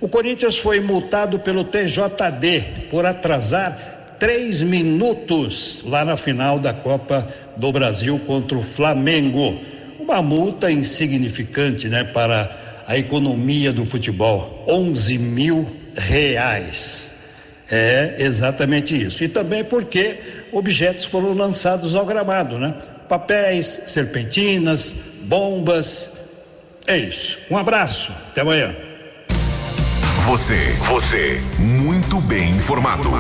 O 0.03 0.09
Corinthians 0.09 0.59
foi 0.59 0.81
multado 0.81 1.39
pelo 1.39 1.63
TJD 1.63 2.89
por 2.91 3.07
atrasar 3.07 4.17
três 4.19 4.61
minutos 4.61 5.81
lá 5.85 6.05
na 6.05 6.17
final 6.17 6.59
da 6.59 6.75
Copa 6.75 7.29
do 7.57 7.71
Brasil 7.71 8.21
contra 8.27 8.59
o 8.59 8.65
Flamengo. 8.65 9.61
Uma 10.01 10.21
multa 10.21 10.73
insignificante, 10.73 11.89
né, 11.89 12.03
para 12.03 12.83
a 12.85 12.99
economia 12.99 13.73
do 13.73 13.87
futebol, 13.87 14.65
11 14.67 15.19
mil 15.19 15.69
reais. 15.97 17.13
É 17.71 18.17
exatamente 18.19 19.01
isso. 19.01 19.23
E 19.23 19.29
também 19.29 19.63
porque 19.63 20.19
objetos 20.51 21.05
foram 21.05 21.33
lançados 21.33 21.95
ao 21.95 22.05
gramado, 22.05 22.59
né? 22.59 22.75
Papéis, 23.09 23.83
serpentinas, 23.87 24.97
bombas. 25.23 26.11
É 26.89 26.97
isso. 26.97 27.39
Um 27.49 27.57
abraço. 27.57 28.11
Até 28.33 28.41
amanhã. 28.41 28.75
Você, 30.27 30.77
você, 30.89 31.43
muito 31.59 32.21
bem 32.21 32.53
informado. 32.53 33.11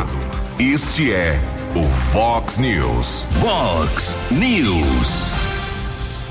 Este 0.56 1.12
é 1.12 1.37
o 1.75 1.82
Fox 1.82 2.59
News. 2.59 3.26
Fox 3.40 4.16
News. 4.30 5.26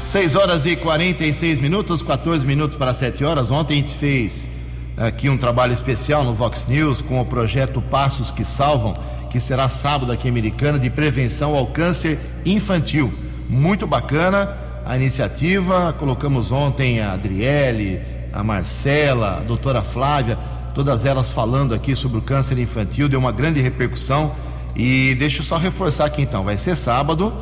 6 0.05 0.35
horas 0.35 0.65
e 0.65 0.77
46 0.77 1.59
minutos, 1.59 2.01
14 2.01 2.45
minutos 2.45 2.77
para 2.77 2.93
7 2.93 3.23
horas. 3.25 3.51
Ontem 3.51 3.73
a 3.73 3.77
gente 3.81 3.93
fez 3.93 4.47
aqui 4.95 5.27
um 5.27 5.37
trabalho 5.37 5.73
especial 5.73 6.23
no 6.23 6.33
Fox 6.33 6.65
News 6.69 7.01
com 7.01 7.19
o 7.19 7.25
projeto 7.25 7.81
Passos 7.81 8.31
que 8.31 8.45
Salvam, 8.45 8.95
que 9.29 9.41
será 9.41 9.67
sábado 9.67 10.09
aqui 10.09 10.29
em 10.29 10.31
Americana, 10.31 10.79
de 10.79 10.89
prevenção 10.89 11.53
ao 11.53 11.67
câncer 11.67 12.17
infantil. 12.45 13.13
Muito 13.49 13.85
bacana 13.85 14.57
a 14.85 14.95
iniciativa. 14.95 15.93
Colocamos 15.99 16.49
ontem 16.49 17.01
a 17.01 17.11
Adriele, 17.11 18.01
a 18.31 18.41
Marcela, 18.41 19.39
a 19.39 19.39
doutora 19.41 19.81
Flávia 19.81 20.39
todas 20.73 21.05
elas 21.05 21.31
falando 21.31 21.73
aqui 21.73 21.95
sobre 21.95 22.17
o 22.17 22.21
câncer 22.21 22.57
infantil, 22.57 23.07
deu 23.09 23.19
uma 23.19 23.31
grande 23.31 23.61
repercussão. 23.61 24.31
E 24.75 25.15
deixa 25.15 25.39
eu 25.39 25.43
só 25.43 25.57
reforçar 25.57 26.05
aqui 26.05 26.21
então, 26.21 26.43
vai 26.43 26.57
ser 26.57 26.75
sábado, 26.75 27.33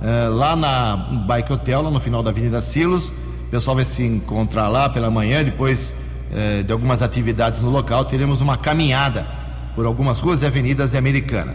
é, 0.00 0.28
lá 0.28 0.56
na 0.56 0.96
Bike 1.26 1.52
Hotel, 1.52 1.82
lá 1.82 1.90
no 1.90 2.00
final 2.00 2.22
da 2.22 2.30
Avenida 2.30 2.60
Silos. 2.60 3.10
O 3.10 3.50
pessoal 3.50 3.76
vai 3.76 3.84
se 3.84 4.02
encontrar 4.02 4.68
lá 4.68 4.88
pela 4.88 5.10
manhã, 5.10 5.44
depois 5.44 5.94
é, 6.34 6.62
de 6.62 6.72
algumas 6.72 7.02
atividades 7.02 7.62
no 7.62 7.70
local, 7.70 8.04
teremos 8.04 8.40
uma 8.40 8.56
caminhada 8.56 9.26
por 9.74 9.86
algumas 9.86 10.20
ruas 10.20 10.42
e 10.42 10.46
avenidas 10.46 10.90
de 10.90 10.96
Americana. 10.96 11.54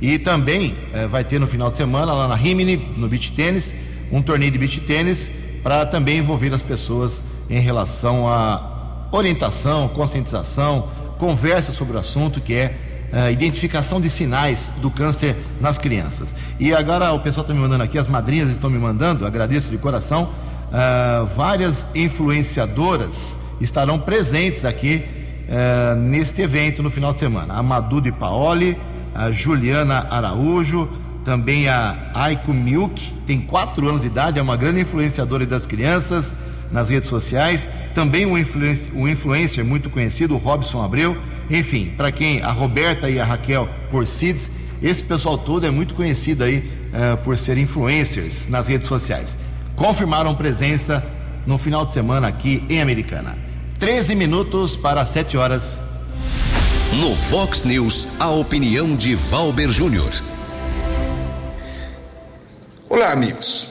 E 0.00 0.18
também 0.18 0.74
é, 0.92 1.06
vai 1.06 1.24
ter 1.24 1.38
no 1.38 1.46
final 1.46 1.70
de 1.70 1.76
semana, 1.76 2.12
lá 2.12 2.26
na 2.26 2.34
Rimini, 2.34 2.76
no 2.96 3.08
beach 3.08 3.32
tênis, 3.32 3.74
um 4.10 4.22
torneio 4.22 4.50
de 4.50 4.58
beach 4.58 4.80
tênis 4.80 5.30
para 5.62 5.84
também 5.84 6.18
envolver 6.18 6.52
as 6.54 6.62
pessoas 6.62 7.22
em 7.48 7.60
relação 7.60 8.28
a 8.28 8.79
orientação, 9.10 9.88
conscientização, 9.88 10.88
conversa 11.18 11.72
sobre 11.72 11.96
o 11.96 12.00
assunto 12.00 12.40
que 12.40 12.54
é 12.54 12.74
uh, 13.12 13.30
identificação 13.30 14.00
de 14.00 14.08
sinais 14.08 14.74
do 14.80 14.90
câncer 14.90 15.36
nas 15.60 15.78
crianças. 15.78 16.34
E 16.58 16.72
agora 16.74 17.12
o 17.12 17.20
pessoal 17.20 17.42
está 17.42 17.52
me 17.52 17.60
mandando 17.60 17.82
aqui, 17.82 17.98
as 17.98 18.08
madrinhas 18.08 18.50
estão 18.50 18.70
me 18.70 18.78
mandando, 18.78 19.26
agradeço 19.26 19.70
de 19.70 19.78
coração. 19.78 20.30
Uh, 20.68 21.26
várias 21.26 21.88
influenciadoras 21.94 23.36
estarão 23.60 23.98
presentes 23.98 24.64
aqui 24.64 25.04
uh, 25.48 25.96
neste 25.96 26.42
evento 26.42 26.82
no 26.82 26.90
final 26.90 27.12
de 27.12 27.18
semana. 27.18 27.54
A 27.54 27.62
Madu 27.62 28.00
de 28.00 28.12
Paoli, 28.12 28.78
a 29.14 29.30
Juliana 29.30 30.06
Araújo, 30.10 30.88
também 31.24 31.68
a 31.68 32.10
Aiko 32.14 32.54
Milk, 32.54 33.12
tem 33.26 33.40
quatro 33.40 33.86
anos 33.88 34.02
de 34.02 34.06
idade, 34.06 34.38
é 34.38 34.42
uma 34.42 34.56
grande 34.56 34.80
influenciadora 34.80 35.44
das 35.44 35.66
crianças 35.66 36.34
nas 36.70 36.88
redes 36.88 37.08
sociais. 37.08 37.68
Também 37.94 38.26
um, 38.26 38.36
influencer, 38.36 38.94
um 38.94 39.08
influencer 39.08 39.64
muito 39.64 39.90
conhecido, 39.90 40.34
o 40.34 40.38
Robson 40.38 40.82
Abreu. 40.82 41.16
Enfim, 41.50 41.92
para 41.96 42.12
quem, 42.12 42.42
a 42.42 42.52
Roberta 42.52 43.10
e 43.10 43.18
a 43.18 43.24
Raquel 43.24 43.68
Porcides, 43.90 44.50
esse 44.82 45.02
pessoal 45.02 45.36
todo 45.36 45.66
é 45.66 45.70
muito 45.70 45.94
conhecido 45.94 46.44
aí 46.44 46.58
uh, 46.58 47.16
por 47.18 47.36
ser 47.36 47.58
influencers 47.58 48.48
nas 48.48 48.68
redes 48.68 48.86
sociais. 48.86 49.36
Confirmaram 49.76 50.34
presença 50.34 51.04
no 51.46 51.58
final 51.58 51.84
de 51.84 51.92
semana 51.92 52.28
aqui 52.28 52.64
em 52.68 52.80
Americana. 52.80 53.36
13 53.78 54.14
minutos 54.14 54.76
para 54.76 55.04
7 55.04 55.36
horas. 55.36 55.82
No 56.98 57.14
Fox 57.14 57.64
News, 57.64 58.08
a 58.18 58.28
opinião 58.28 58.96
de 58.96 59.14
Valber 59.14 59.70
Júnior. 59.70 60.10
Olá, 62.88 63.12
amigos. 63.12 63.69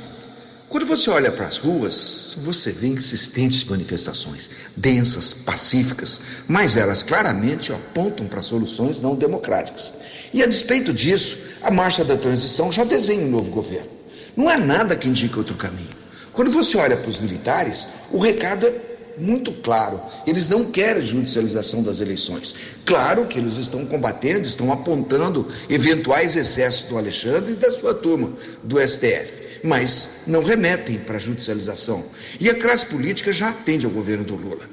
Quando 0.69 0.85
você 0.85 1.09
olha 1.09 1.31
para 1.31 1.47
as 1.47 1.57
ruas, 1.57 2.35
você 2.43 2.71
vê 2.71 2.85
insistentes 2.85 3.63
manifestações, 3.63 4.51
densas, 4.77 5.33
pacíficas, 5.33 6.21
mas 6.47 6.77
elas 6.77 7.01
claramente 7.01 7.73
apontam 7.73 8.27
para 8.27 8.43
soluções 8.43 9.01
não 9.01 9.15
democráticas. 9.15 9.93
E 10.31 10.43
a 10.43 10.45
despeito 10.45 10.93
disso, 10.93 11.39
a 11.63 11.71
marcha 11.71 12.05
da 12.05 12.15
transição 12.15 12.71
já 12.71 12.83
desenha 12.83 13.25
um 13.25 13.31
novo 13.31 13.49
governo. 13.49 13.89
Não 14.38 14.47
há 14.47 14.59
nada 14.59 14.95
que 14.95 15.09
indique 15.09 15.39
outro 15.39 15.55
caminho. 15.55 15.89
Quando 16.31 16.51
você 16.51 16.77
olha 16.77 16.95
para 16.95 17.09
os 17.09 17.17
militares, 17.17 17.88
o 18.11 18.19
recado 18.19 18.67
é 18.67 18.73
muito 19.17 19.51
claro. 19.51 19.99
Eles 20.27 20.49
não 20.49 20.65
querem 20.65 21.03
judicialização 21.03 21.81
das 21.81 21.99
eleições. 21.99 22.53
Claro 22.85 23.25
que 23.25 23.39
eles 23.39 23.57
estão 23.57 23.88
combatendo, 23.88 24.45
estão 24.45 24.71
apontando 24.71 25.47
eventuais 25.67 26.35
excessos 26.35 26.88
do 26.88 26.95
Alexandre 26.95 27.53
e 27.53 27.55
da 27.55 27.71
sua 27.71 27.95
turma 27.95 28.31
do 28.63 28.79
STF 28.79 29.38
mas 29.63 30.21
não 30.27 30.43
remetem 30.43 30.97
para 30.99 31.17
a 31.17 31.19
judicialização. 31.19 32.05
E 32.39 32.49
a 32.49 32.55
classe 32.55 32.85
política 32.85 33.31
já 33.31 33.49
atende 33.49 33.85
ao 33.85 33.91
governo 33.91 34.23
do 34.23 34.35
Lula. 34.35 34.69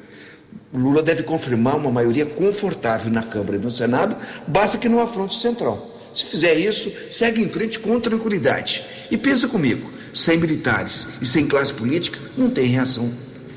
O 0.73 0.79
Lula 0.79 1.03
deve 1.03 1.23
confirmar 1.23 1.77
uma 1.77 1.91
maioria 1.91 2.27
confortável 2.27 3.11
na 3.11 3.23
Câmara 3.23 3.57
e 3.57 3.61
no 3.61 3.71
Senado, 3.71 4.17
basta 4.47 4.79
que 4.79 4.89
não 4.89 5.01
afronte 5.01 5.37
o 5.37 5.41
Centrão. 5.41 5.91
Se 6.13 6.25
fizer 6.25 6.55
isso, 6.55 6.93
segue 7.11 7.43
em 7.43 7.49
frente 7.49 7.79
com 7.79 8.01
tranquilidade. 8.01 8.85
E 9.11 9.17
pensa 9.17 9.49
comigo, 9.49 9.91
sem 10.15 10.39
militares 10.39 11.09
e 11.21 11.27
sem 11.27 11.47
classe 11.47 11.73
política, 11.73 12.19
não 12.37 12.51
tem 12.51 12.67
reação 12.67 13.13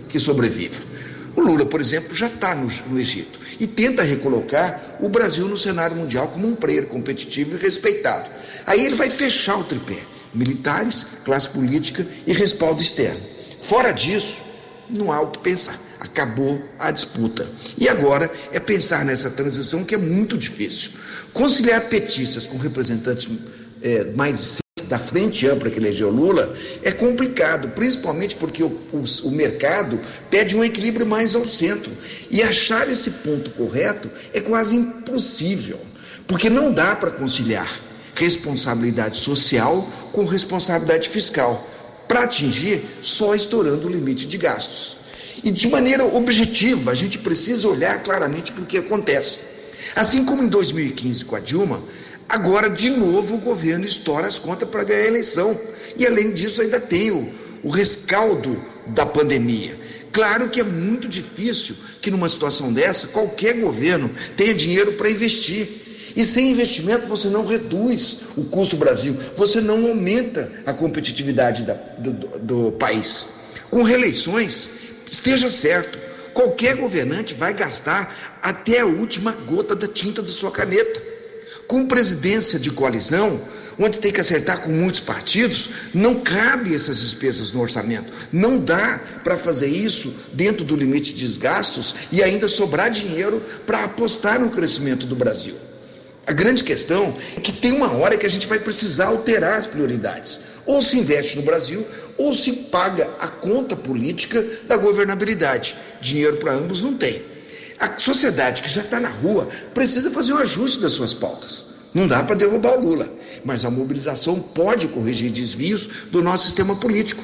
que 0.10 0.20
sobreviva. 0.20 0.82
O 1.36 1.42
Lula, 1.42 1.66
por 1.66 1.80
exemplo, 1.80 2.14
já 2.14 2.28
está 2.28 2.54
no, 2.54 2.70
no, 2.90 3.00
Egito 3.00 3.40
e 3.60 3.66
tenta 3.66 4.04
recolocar 4.04 4.98
o 5.00 5.08
Brasil 5.08 5.48
no 5.48 5.58
cenário 5.58 5.96
mundial 5.96 6.28
como 6.28 6.48
um 6.48 6.56
player 6.56 6.88
competitivo 6.88 7.56
e 7.56 7.60
respeitado. 7.60 8.30
Aí 8.66 8.86
ele 8.86 8.96
vai 8.96 9.10
fechar 9.10 9.58
o 9.58 9.64
tripé 9.64 10.00
militares, 10.34 11.06
classe 11.26 11.50
política 11.50 12.06
e 12.26 12.34
respaldo 12.34 12.82
externo. 12.82 13.22
Fora 13.62 13.92
disso, 13.92 14.40
não 14.90 15.12
há 15.12 15.22
o 15.22 15.28
que 15.28 15.40
pensar. 15.40 15.80
Acabou 16.00 16.62
a 16.80 16.92
disputa. 16.92 17.50
E 17.78 17.90
agora 17.90 18.32
é 18.52 18.60
pensar 18.60 19.04
nessa 19.04 19.30
transição 19.30 19.84
que 19.84 19.94
é 19.94 19.98
muito 19.98 20.38
difícil. 20.38 20.92
Conciliar 21.34 21.82
petistas 21.90 22.48
com 22.48 22.58
representantes 22.58 23.28
é, 23.82 24.06
mais 24.16 24.60
da 24.88 24.98
frente 24.98 25.46
ampla 25.46 25.70
que 25.70 25.78
elegeu 25.78 26.10
Lula 26.10 26.56
é 26.82 26.92
complicado, 26.92 27.70
principalmente 27.70 28.36
porque 28.36 28.64
o, 28.64 28.70
o, 28.92 29.04
o, 29.24 29.32
mercado 29.32 30.00
pede 30.32 30.56
um 30.56 30.64
equilíbrio 30.64 31.06
mais 31.06 31.36
ao 31.36 31.48
centro. 31.48 31.92
E 32.32 32.42
achar 32.42 32.90
esse 32.90 33.12
ponto 33.12 33.52
correto 33.52 34.10
é 34.34 34.40
quase 34.40 34.76
impossível, 34.76 35.80
porque 36.26 36.50
não 36.50 36.72
dá 36.72 36.96
para 36.96 37.12
conciliar 37.12 37.89
responsabilidade 38.20 39.18
social 39.18 39.88
com 40.12 40.26
responsabilidade 40.26 41.08
fiscal, 41.08 41.66
para 42.08 42.24
atingir 42.24 42.84
só 43.02 43.34
estourando 43.34 43.88
o 43.88 43.92
limite 43.92 44.28
de 44.28 44.38
gastos. 44.38 44.98
E 45.42 45.52
de 45.52 45.70
maneira 45.70 46.04
objetiva, 46.04 46.92
a 46.92 46.96
gente 46.96 47.18
precisa 47.18 47.68
olhar 47.68 48.04
claramente 48.04 48.52
para 48.52 48.64
o 48.64 48.66
que 48.66 48.78
acontece. 48.78 49.38
Assim 49.96 50.26
como 50.26 50.44
em 50.44 50.48
2015 50.48 51.24
com 51.24 51.36
a 51.36 51.40
Dilma, 51.40 51.82
agora 52.28 52.70
de 52.70 52.90
novo 52.90 53.36
o 53.36 53.40
governo 53.40 53.86
estoura 53.86 54.28
as 54.28 54.38
contas 54.38 54.68
para 54.68 54.84
ganhar 54.84 55.04
a 55.04 55.08
eleição. 55.08 55.58
E 55.96 56.06
além 56.06 56.34
disso, 56.34 56.62
ainda 56.62 56.80
tem 56.80 57.12
o, 57.12 57.32
o 57.64 57.70
rescaldo 57.70 58.62
da 58.88 59.06
pandemia. 59.06 59.80
Claro 60.12 60.50
que 60.50 60.60
é 60.60 60.64
muito 60.64 61.08
difícil 61.08 61.76
que 62.02 62.12
numa 62.12 62.28
situação 62.28 62.74
dessa 62.74 63.08
qualquer 63.08 63.54
governo 63.60 64.10
tenha 64.36 64.54
dinheiro 64.54 64.94
para 64.94 65.10
investir. 65.10 65.89
E 66.16 66.26
sem 66.26 66.52
investimento 66.52 67.08
você 67.08 67.28
não 67.28 67.46
reduz 67.46 68.22
o 68.36 68.44
custo 68.46 68.76
do 68.76 68.80
Brasil, 68.80 69.18
você 69.38 69.62
não 69.62 69.88
aumenta 69.88 70.52
a 70.66 70.74
competitividade 70.74 71.64
da, 71.64 71.74
do, 71.98 72.12
do 72.40 72.72
país. 72.74 73.28
Com 73.70 73.84
reeleições, 73.84 74.72
esteja 75.10 75.50
certo, 75.50 75.98
qualquer 76.34 76.76
governante 76.76 77.34
vai 77.34 77.54
gastar 77.54 78.40
até 78.42 78.80
a 78.80 78.86
última 78.86 79.32
gota 79.32 79.76
da 79.76 79.88
tinta 79.88 80.22
da 80.22 80.32
sua 80.32 80.52
caneta. 80.52 81.02
Com 81.68 81.86
presidência 81.86 82.58
de 82.58 82.72
coalizão, 82.72 83.40
onde 83.78 84.00
tem 84.00 84.12
que 84.12 84.20
acertar 84.20 84.62
com 84.62 84.72
muitos 84.72 85.00
partidos, 85.00 85.70
não 85.94 86.20
cabe 86.20 86.76
essas 86.76 87.00
despesas 87.00 87.54
no 87.54 87.62
orçamento. 87.62 88.12
Não 88.32 88.58
dá 88.58 89.00
para 89.24 89.38
fazer 89.38 89.68
isso 89.68 90.14
dentro 90.34 90.66
do 90.66 90.76
limite 90.76 91.14
de 91.14 91.28
gastos 91.40 91.96
e 92.12 92.22
ainda 92.22 92.50
sobrar 92.50 92.92
dinheiro 92.92 93.42
para 93.66 93.86
apostar 93.86 94.40
no 94.40 94.50
crescimento 94.50 95.06
do 95.06 95.16
Brasil. 95.16 95.56
A 96.30 96.32
grande 96.32 96.64
questão 96.64 97.12
é 97.36 97.40
que 97.40 97.52
tem 97.52 97.72
uma 97.72 97.92
hora 97.92 98.16
que 98.16 98.26
a 98.28 98.30
gente 98.30 98.46
vai 98.46 98.60
precisar 98.60 99.08
alterar 99.08 99.58
as 99.58 99.66
prioridades. 99.66 100.42
Ou 100.64 100.80
se 100.80 100.96
investe 100.96 101.36
no 101.38 101.42
Brasil, 101.42 101.84
ou 102.20 102.36
se 102.36 102.54
paga 102.54 103.10
a 103.20 103.28
conta 103.28 103.76
política 103.76 104.46
da 104.68 104.78
governabilidade. 104.78 105.76
Dinheiro 106.00 106.38
para 106.38 106.54
ambos 106.54 106.84
não 106.84 106.94
tem. 106.94 107.24
A 107.80 107.98
sociedade 107.98 108.62
que 108.62 108.70
já 108.70 108.82
está 108.82 109.00
na 109.00 109.10
rua 109.10 109.50
precisa 109.74 110.12
fazer 110.12 110.34
um 110.34 110.38
ajuste 110.38 110.80
das 110.80 110.92
suas 110.92 111.16
pautas. 111.16 111.66
Não 111.96 112.08
dá 112.08 112.24
para 112.24 112.36
derrubar 112.36 112.78
o 112.78 112.82
Lula, 112.82 113.10
mas 113.44 113.66
a 113.66 113.72
mobilização 113.72 114.40
pode 114.40 114.88
corrigir 114.90 115.32
desvios 115.32 115.90
do 116.12 116.22
nosso 116.22 116.46
sistema 116.46 116.76
político. 116.76 117.24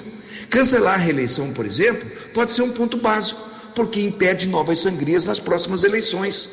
Cancelar 0.49 0.95
a 0.95 0.97
reeleição, 0.97 1.53
por 1.53 1.67
exemplo, 1.67 2.09
pode 2.33 2.53
ser 2.53 2.63
um 2.63 2.71
ponto 2.71 2.97
básico, 2.97 3.47
porque 3.75 4.01
impede 4.01 4.47
novas 4.47 4.79
sangrias 4.79 5.25
nas 5.25 5.39
próximas 5.39 5.83
eleições. 5.83 6.49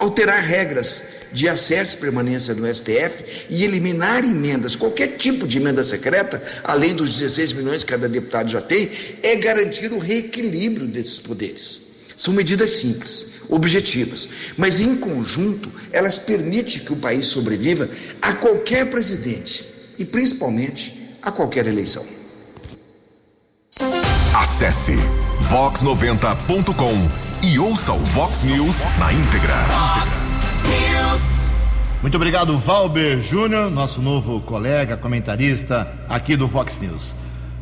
Alterar 0.00 0.42
regras 0.42 1.04
de 1.32 1.48
acesso 1.48 1.96
e 1.96 2.00
permanência 2.00 2.54
no 2.54 2.66
STF 2.72 3.46
e 3.50 3.64
eliminar 3.64 4.24
emendas, 4.24 4.76
qualquer 4.76 5.16
tipo 5.16 5.46
de 5.46 5.58
emenda 5.58 5.84
secreta, 5.84 6.42
além 6.64 6.94
dos 6.94 7.18
16 7.18 7.52
milhões 7.52 7.84
que 7.84 7.92
cada 7.92 8.08
deputado 8.08 8.50
já 8.50 8.60
tem, 8.60 8.90
é 9.22 9.36
garantir 9.36 9.92
o 9.92 9.98
reequilíbrio 9.98 10.86
desses 10.86 11.18
poderes. 11.18 11.86
São 12.16 12.32
medidas 12.32 12.72
simples, 12.72 13.32
objetivas, 13.48 14.28
mas 14.56 14.80
em 14.80 14.96
conjunto 14.96 15.70
elas 15.92 16.18
permitem 16.18 16.80
que 16.80 16.92
o 16.92 16.96
país 16.96 17.26
sobreviva 17.26 17.88
a 18.22 18.32
qualquer 18.32 18.86
presidente 18.86 19.66
e 19.98 20.04
principalmente 20.04 21.02
a 21.22 21.30
qualquer 21.30 21.66
eleição. 21.66 22.06
Acesse 24.34 24.94
vox90.com 25.50 27.46
e 27.46 27.58
ouça 27.58 27.92
o 27.92 27.98
Vox 27.98 28.44
News 28.44 28.76
na 28.98 29.12
íntegra. 29.12 30.35
Muito 32.06 32.14
obrigado, 32.14 32.56
Valber 32.56 33.18
Júnior, 33.18 33.68
nosso 33.68 34.00
novo 34.00 34.40
colega, 34.40 34.96
comentarista 34.96 35.92
aqui 36.08 36.36
do 36.36 36.46
Vox 36.46 36.78
News. 36.78 37.16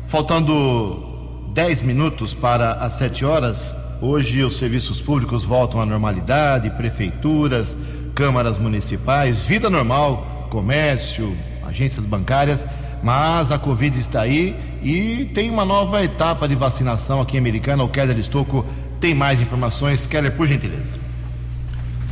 Faltando 0.07 1.49
10 1.51 1.81
minutos 1.81 2.35
para 2.35 2.73
as 2.73 2.93
7 2.93 3.25
horas, 3.25 3.75
hoje 3.99 4.43
os 4.43 4.55
serviços 4.55 5.01
públicos 5.01 5.43
voltam 5.43 5.81
à 5.81 5.85
normalidade, 5.85 6.69
prefeituras, 6.69 7.75
câmaras 8.13 8.59
municipais, 8.59 9.47
vida 9.47 9.67
normal, 9.67 10.47
comércio, 10.51 11.35
agências 11.65 12.05
bancárias, 12.05 12.67
mas 13.01 13.51
a 13.51 13.57
Covid 13.57 13.97
está 13.97 14.21
aí 14.21 14.55
e 14.83 15.25
tem 15.33 15.49
uma 15.49 15.65
nova 15.65 16.03
etapa 16.03 16.47
de 16.47 16.53
vacinação 16.53 17.19
aqui 17.19 17.35
em 17.35 17.39
Americana. 17.39 17.83
O 17.83 17.89
Keller 17.89 18.19
Estocco 18.19 18.63
tem 19.01 19.15
mais 19.15 19.41
informações. 19.41 20.05
Keller, 20.05 20.33
por 20.33 20.45
gentileza. 20.45 21.04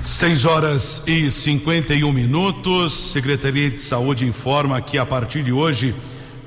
6 0.03 0.43
horas 0.43 1.01
e 1.07 1.31
51 1.31 2.11
minutos. 2.11 2.93
Secretaria 2.93 3.69
de 3.69 3.79
Saúde 3.79 4.25
informa 4.25 4.81
que 4.81 4.97
a 4.97 5.05
partir 5.05 5.43
de 5.43 5.53
hoje, 5.53 5.95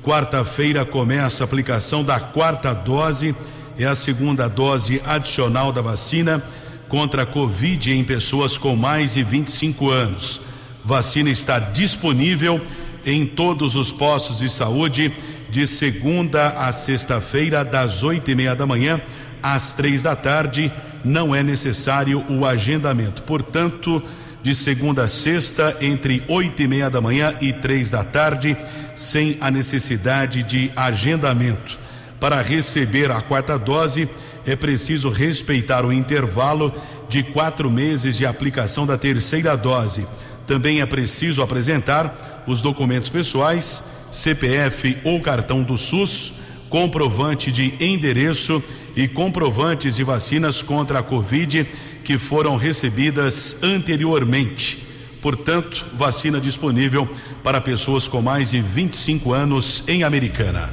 quarta-feira, 0.03 0.85
começa 0.85 1.43
a 1.43 1.45
aplicação 1.45 2.03
da 2.03 2.19
quarta 2.19 2.71
dose 2.71 3.35
e 3.75 3.83
a 3.83 3.95
segunda 3.95 4.47
dose 4.47 5.01
adicional 5.03 5.73
da 5.73 5.81
vacina 5.81 6.39
contra 6.87 7.23
a 7.23 7.25
Covid 7.25 7.91
em 7.91 8.03
pessoas 8.03 8.59
com 8.59 8.75
mais 8.75 9.15
de 9.15 9.23
25 9.23 9.89
anos. 9.89 10.39
Vacina 10.85 11.31
está 11.31 11.57
disponível 11.57 12.61
em 13.03 13.25
todos 13.25 13.75
os 13.75 13.91
postos 13.91 14.37
de 14.37 14.49
saúde 14.51 15.11
de 15.49 15.65
segunda 15.65 16.49
a 16.49 16.71
sexta-feira, 16.71 17.65
das 17.65 18.03
oito 18.03 18.29
e 18.29 18.35
meia 18.35 18.55
da 18.55 18.67
manhã 18.67 19.01
às 19.41 19.73
três 19.73 20.03
da 20.03 20.15
tarde 20.15 20.71
não 21.07 21.33
é 21.33 21.41
necessário 21.41 22.23
o 22.29 22.45
agendamento. 22.45 23.23
Portanto, 23.23 24.03
de 24.43 24.53
segunda 24.53 25.03
a 25.03 25.09
sexta, 25.09 25.75
entre 25.81 26.21
oito 26.27 26.61
e 26.61 26.67
meia 26.67 26.89
da 26.89 27.01
manhã 27.01 27.33
e 27.41 27.51
três 27.53 27.89
da 27.89 28.03
tarde, 28.03 28.55
sem 28.95 29.37
a 29.39 29.49
necessidade 29.49 30.43
de 30.43 30.71
agendamento. 30.75 31.79
Para 32.19 32.41
receber 32.41 33.11
a 33.11 33.21
quarta 33.21 33.57
dose, 33.57 34.09
é 34.45 34.55
preciso 34.55 35.09
respeitar 35.09 35.85
o 35.85 35.93
intervalo 35.93 36.73
de 37.09 37.23
quatro 37.23 37.69
meses 37.69 38.17
de 38.17 38.25
aplicação 38.25 38.85
da 38.85 38.97
terceira 38.97 39.55
dose. 39.55 40.05
Também 40.45 40.81
é 40.81 40.85
preciso 40.85 41.41
apresentar 41.41 42.43
os 42.47 42.61
documentos 42.61 43.09
pessoais, 43.09 43.83
CPF 44.11 44.97
ou 45.03 45.21
cartão 45.21 45.61
do 45.63 45.77
SUS, 45.77 46.33
comprovante 46.69 47.51
de 47.51 47.73
endereço 47.79 48.63
e 48.97 49.07
comprovantes 49.07 49.95
de 49.95 50.03
vacinas 50.03 50.63
contra 50.63 50.99
a 50.99 51.03
Covid 51.03 51.65
que 52.03 52.17
foram 52.17 52.57
recebidas 52.57 53.57
anteriormente. 53.61 54.83
Portanto, 55.21 55.85
vacina 55.93 56.41
disponível 56.41 57.07
para 57.43 57.61
pessoas 57.61 58.07
com 58.07 58.23
mais 58.23 58.49
de 58.49 58.59
25 58.59 59.33
anos 59.33 59.83
em 59.87 60.03
Americana. 60.03 60.67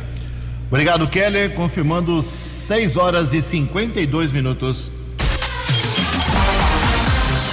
Obrigado, 0.68 1.06
Keller. 1.06 1.52
Confirmando 1.52 2.22
6 2.22 2.96
horas 2.96 3.34
e 3.34 3.42
52 3.42 4.32
minutos. 4.32 4.90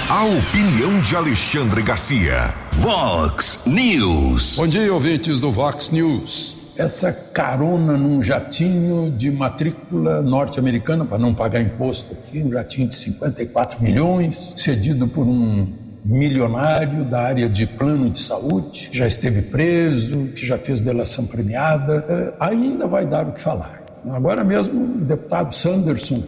A 0.08 0.24
opinião 0.24 1.00
de 1.02 1.14
Alexandre 1.14 1.82
Garcia. 1.82 2.54
Vox 2.72 3.60
News. 3.66 4.56
Bom 4.56 4.66
dia, 4.66 4.92
ouvintes 4.92 5.38
do 5.38 5.52
Vox 5.52 5.90
News. 5.90 6.61
Essa 6.76 7.12
carona 7.12 7.96
num 7.96 8.22
jatinho 8.22 9.10
de 9.10 9.30
matrícula 9.30 10.22
norte-americana 10.22 11.04
para 11.04 11.18
não 11.18 11.34
pagar 11.34 11.60
imposto 11.60 12.12
aqui, 12.12 12.42
um 12.42 12.50
jatinho 12.50 12.88
de 12.88 12.96
54 12.96 13.82
milhões, 13.82 14.54
cedido 14.56 15.06
por 15.06 15.26
um 15.26 15.66
milionário 16.04 17.04
da 17.04 17.20
área 17.20 17.48
de 17.48 17.66
plano 17.66 18.10
de 18.10 18.20
saúde, 18.20 18.88
que 18.90 18.98
já 18.98 19.06
esteve 19.06 19.42
preso, 19.42 20.28
que 20.34 20.44
já 20.44 20.58
fez 20.58 20.80
delação 20.80 21.26
premiada, 21.26 22.04
é, 22.08 22.34
ainda 22.40 22.86
vai 22.86 23.06
dar 23.06 23.26
o 23.28 23.32
que 23.32 23.40
falar. 23.40 23.82
Agora 24.10 24.42
mesmo, 24.42 24.82
o 24.82 25.04
deputado 25.04 25.54
Sanderson 25.54 26.22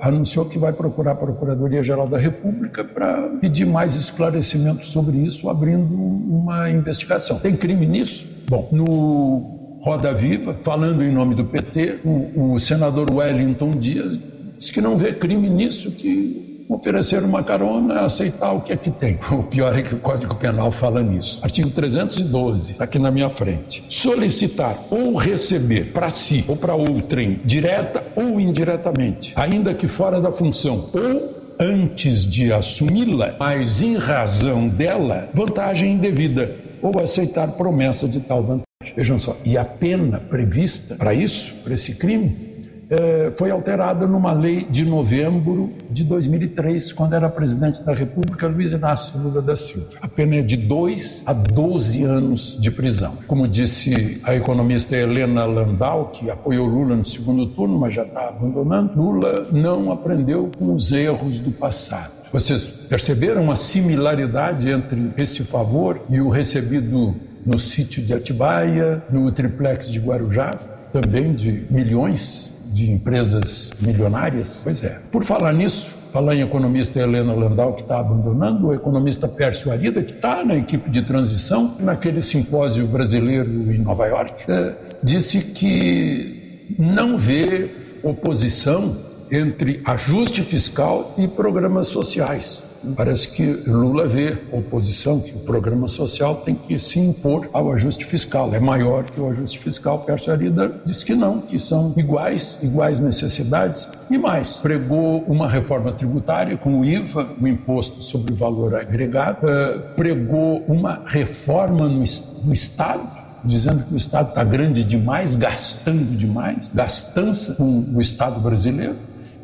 anunciou 0.00 0.46
que 0.46 0.58
vai 0.58 0.72
procurar 0.72 1.12
a 1.12 1.16
Procuradoria-Geral 1.16 2.08
da 2.08 2.18
República 2.18 2.84
para 2.84 3.22
pedir 3.40 3.66
mais 3.66 3.94
esclarecimentos 3.94 4.88
sobre 4.88 5.16
isso, 5.18 5.48
abrindo 5.48 5.92
uma 5.94 6.70
investigação. 6.70 7.38
Tem 7.38 7.56
crime 7.56 7.86
nisso? 7.86 8.28
Bom, 8.48 8.68
no 8.70 9.80
Roda 9.82 10.14
Viva, 10.14 10.56
falando 10.62 11.02
em 11.02 11.12
nome 11.12 11.34
do 11.34 11.44
PT, 11.44 12.00
o, 12.04 12.52
o 12.54 12.60
senador 12.60 13.10
Wellington 13.12 13.70
Dias 13.72 14.18
disse 14.56 14.72
que 14.72 14.80
não 14.80 14.96
vê 14.96 15.12
crime 15.12 15.48
nisso, 15.48 15.90
que 15.90 16.45
oferecer 16.68 17.22
uma 17.22 17.42
carona, 17.42 18.00
aceitar 18.00 18.52
o 18.52 18.60
que 18.60 18.72
é 18.72 18.76
que 18.76 18.90
tem. 18.90 19.18
O 19.36 19.42
pior 19.42 19.76
é 19.76 19.82
que 19.82 19.94
o 19.94 19.98
Código 19.98 20.34
Penal 20.34 20.72
fala 20.72 21.02
nisso. 21.02 21.40
Artigo 21.42 21.70
312, 21.70 22.72
está 22.72 22.84
aqui 22.84 22.98
na 22.98 23.10
minha 23.10 23.28
frente. 23.28 23.84
Solicitar 23.88 24.76
ou 24.90 25.14
receber 25.14 25.92
para 25.92 26.10
si 26.10 26.44
ou 26.48 26.56
para 26.56 26.74
outrem, 26.74 27.40
direta 27.44 28.02
ou 28.14 28.40
indiretamente, 28.40 29.32
ainda 29.36 29.74
que 29.74 29.86
fora 29.86 30.20
da 30.20 30.32
função, 30.32 30.88
ou 30.92 31.36
antes 31.58 32.24
de 32.24 32.52
assumi-la, 32.52 33.34
mas 33.38 33.82
em 33.82 33.96
razão 33.96 34.68
dela, 34.68 35.28
vantagem 35.32 35.92
indevida, 35.92 36.50
ou 36.82 36.98
aceitar 37.00 37.48
promessa 37.52 38.06
de 38.06 38.20
tal 38.20 38.42
vantagem. 38.42 38.66
Vejam 38.94 39.18
só, 39.18 39.36
e 39.44 39.58
a 39.58 39.64
pena 39.64 40.20
prevista 40.20 40.94
para 40.94 41.12
isso, 41.12 41.54
para 41.64 41.74
esse 41.74 41.94
crime, 41.94 42.55
é, 42.88 43.32
foi 43.36 43.50
alterada 43.50 44.06
numa 44.06 44.32
lei 44.32 44.64
de 44.64 44.84
novembro 44.84 45.72
de 45.90 46.04
2003, 46.04 46.92
quando 46.92 47.14
era 47.14 47.28
presidente 47.28 47.82
da 47.82 47.92
República 47.92 48.46
Luiz 48.46 48.72
Inácio 48.72 49.18
Lula 49.18 49.42
da 49.42 49.56
Silva. 49.56 49.98
A 50.00 50.08
pena 50.08 50.36
é 50.36 50.42
de 50.42 50.56
2 50.56 51.24
a 51.26 51.32
12 51.32 52.04
anos 52.04 52.56
de 52.60 52.70
prisão. 52.70 53.18
Como 53.26 53.48
disse 53.48 54.20
a 54.22 54.34
economista 54.34 54.96
Helena 54.96 55.44
Landau, 55.44 56.10
que 56.10 56.30
apoiou 56.30 56.66
Lula 56.66 56.96
no 56.96 57.06
segundo 57.06 57.46
turno, 57.46 57.78
mas 57.78 57.94
já 57.94 58.04
está 58.04 58.28
abandonando, 58.28 59.00
Lula 59.00 59.48
não 59.52 59.90
aprendeu 59.90 60.50
com 60.56 60.74
os 60.74 60.92
erros 60.92 61.40
do 61.40 61.50
passado. 61.50 62.12
Vocês 62.32 62.64
perceberam 62.64 63.50
a 63.50 63.56
similaridade 63.56 64.68
entre 64.68 65.10
esse 65.16 65.42
favor 65.42 66.00
e 66.10 66.20
o 66.20 66.28
recebido 66.28 67.14
no 67.44 67.58
sítio 67.58 68.02
de 68.02 68.12
Atibaia, 68.12 69.02
no 69.10 69.30
triplex 69.30 69.88
de 69.88 69.98
Guarujá, 69.98 70.54
também 70.92 71.32
de 71.32 71.66
milhões 71.70 72.55
de 72.76 72.90
empresas 72.90 73.72
milionárias? 73.80 74.60
Pois 74.62 74.84
é. 74.84 74.98
Por 75.10 75.24
falar 75.24 75.54
nisso, 75.54 75.96
falar 76.12 76.34
em 76.36 76.42
economista 76.42 77.00
Helena 77.00 77.32
Landau, 77.32 77.72
que 77.72 77.80
está 77.80 77.98
abandonando, 77.98 78.66
o 78.66 78.74
economista 78.74 79.26
Pércio 79.26 79.72
Arida, 79.72 80.02
que 80.02 80.12
está 80.12 80.44
na 80.44 80.54
equipe 80.54 80.90
de 80.90 81.00
transição, 81.00 81.74
naquele 81.80 82.20
simpósio 82.20 82.86
brasileiro 82.86 83.72
em 83.72 83.78
Nova 83.78 84.06
York, 84.06 84.44
é, 84.46 84.74
disse 85.02 85.40
que 85.40 86.76
não 86.78 87.16
vê 87.16 87.70
oposição 88.02 88.94
entre 89.32 89.80
ajuste 89.84 90.42
fiscal 90.42 91.14
e 91.16 91.26
programas 91.26 91.86
sociais. 91.86 92.62
Parece 92.96 93.28
que 93.28 93.44
Lula 93.66 94.06
vê 94.06 94.36
oposição, 94.52 95.20
que 95.20 95.34
o 95.34 95.40
programa 95.40 95.88
social 95.88 96.36
tem 96.36 96.54
que 96.54 96.78
se 96.78 96.98
impor 96.98 97.48
ao 97.52 97.72
ajuste 97.72 98.04
fiscal, 98.04 98.54
é 98.54 98.60
maior 98.60 99.04
que 99.04 99.20
o 99.20 99.28
ajuste 99.28 99.58
fiscal. 99.58 100.00
Pércio 100.00 100.32
Arida 100.32 100.80
diz 100.84 101.02
que 101.02 101.14
não, 101.14 101.40
que 101.40 101.58
são 101.58 101.92
iguais, 101.96 102.58
iguais 102.62 103.00
necessidades 103.00 103.88
e 104.10 104.18
mais. 104.18 104.56
Pregou 104.56 105.22
uma 105.22 105.48
reforma 105.48 105.92
tributária 105.92 106.56
com 106.56 106.80
o 106.80 106.84
IVA, 106.84 107.28
o 107.40 107.46
Imposto 107.46 108.02
sobre 108.02 108.32
o 108.32 108.36
Valor 108.36 108.74
Agregado, 108.74 109.48
eh, 109.48 109.78
pregou 109.96 110.64
uma 110.68 111.02
reforma 111.06 111.88
no, 111.88 112.04
no 112.44 112.54
Estado, 112.54 113.02
dizendo 113.44 113.84
que 113.84 113.94
o 113.94 113.96
Estado 113.96 114.30
está 114.30 114.44
grande 114.44 114.82
demais, 114.82 115.36
gastando 115.36 116.16
demais, 116.16 116.72
gastança 116.72 117.54
com 117.54 117.84
o 117.94 118.00
Estado 118.00 118.40
brasileiro 118.40 118.96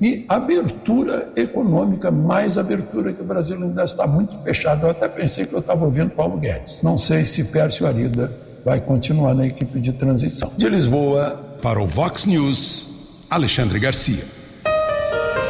e 0.03 0.27
abertura 0.29 1.31
econômica, 1.37 2.11
mais 2.11 2.59
abertura 2.59 3.12
que 3.12 3.23
o 3.23 3.25
Brasil 3.25 3.57
ainda 3.57 3.85
está 3.85 4.05
muito 4.05 4.37
fechado. 4.41 4.85
Eu 4.87 4.91
até 4.91 5.09
pensei 5.09 5.47
que 5.47 5.53
eu 5.53 5.61
estava 5.61 5.85
ouvindo 5.85 6.11
Paulo 6.11 6.38
Guedes. 6.38 6.83
Não 6.83 6.99
sei 6.99 7.25
se 7.25 7.45
Pércio 7.45 7.87
Arida 7.87 8.33
vai 8.65 8.81
continuar 8.81 9.33
na 9.33 9.47
equipe 9.47 9.81
de 9.81 9.93
transição. 9.93 10.53
De 10.57 10.69
Lisboa, 10.69 11.41
para 11.62 11.81
o 11.81 11.87
Vox 11.87 12.27
News, 12.27 13.27
Alexandre 13.31 13.79
Garcia. 13.79 14.25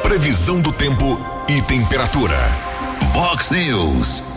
Previsão 0.03 0.61
do 0.61 0.71
tempo 0.71 1.19
e 1.49 1.63
temperatura. 1.63 2.37
Vox 3.15 3.51
News. 3.51 4.32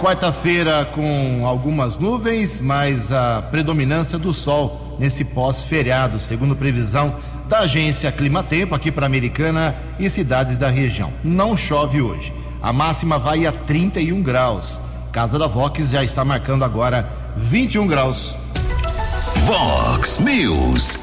Quarta-feira 0.00 0.84
com 0.84 1.46
algumas 1.46 1.96
nuvens, 1.96 2.60
mas 2.60 3.10
a 3.10 3.40
predominância 3.50 4.18
do 4.18 4.32
sol 4.32 4.96
nesse 4.98 5.24
pós-feriado, 5.24 6.18
segundo 6.18 6.54
previsão 6.54 7.16
da 7.48 7.60
agência 7.60 8.12
Climatempo 8.12 8.74
aqui 8.74 8.92
para 8.92 9.06
Americana 9.06 9.74
e 9.98 10.10
cidades 10.10 10.58
da 10.58 10.68
região. 10.68 11.12
Não 11.24 11.56
chove 11.56 12.02
hoje. 12.02 12.32
A 12.60 12.72
máxima 12.72 13.18
vai 13.18 13.46
a 13.46 13.52
31 13.52 14.22
graus. 14.22 14.80
Casa 15.12 15.38
da 15.38 15.46
Vox 15.46 15.90
já 15.90 16.04
está 16.04 16.24
marcando 16.24 16.64
agora 16.64 17.08
21 17.36 17.86
graus. 17.86 18.38
Vox 19.46 20.18
News. 20.18 20.98